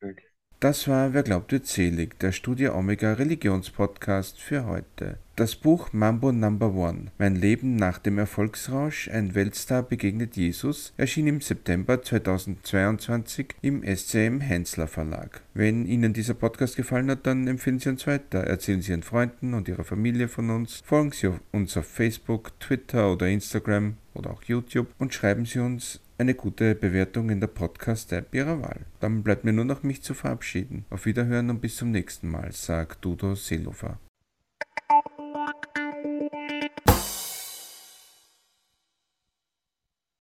[0.00, 0.35] Danke.
[0.58, 5.18] Das war Wer glaubt wird selig, der Studio Omega Religionspodcast für heute.
[5.36, 11.26] Das Buch Mambo Number One, Mein Leben nach dem Erfolgsrausch, ein Weltstar begegnet Jesus, erschien
[11.26, 15.42] im September 2022 im SCM Hensler Verlag.
[15.52, 19.52] Wenn Ihnen dieser Podcast gefallen hat, dann empfehlen Sie uns weiter, erzählen Sie Ihren Freunden
[19.52, 24.42] und Ihrer Familie von uns, folgen Sie uns auf Facebook, Twitter oder Instagram oder auch
[24.44, 28.86] YouTube und schreiben Sie uns eine gute Bewertung in der Podcast-App Ihrer Wahl.
[29.00, 30.86] Dann bleibt mir nur noch mich zu verabschieden.
[30.90, 33.98] Auf Wiederhören und bis zum nächsten Mal, sagt Dudo Seelofer.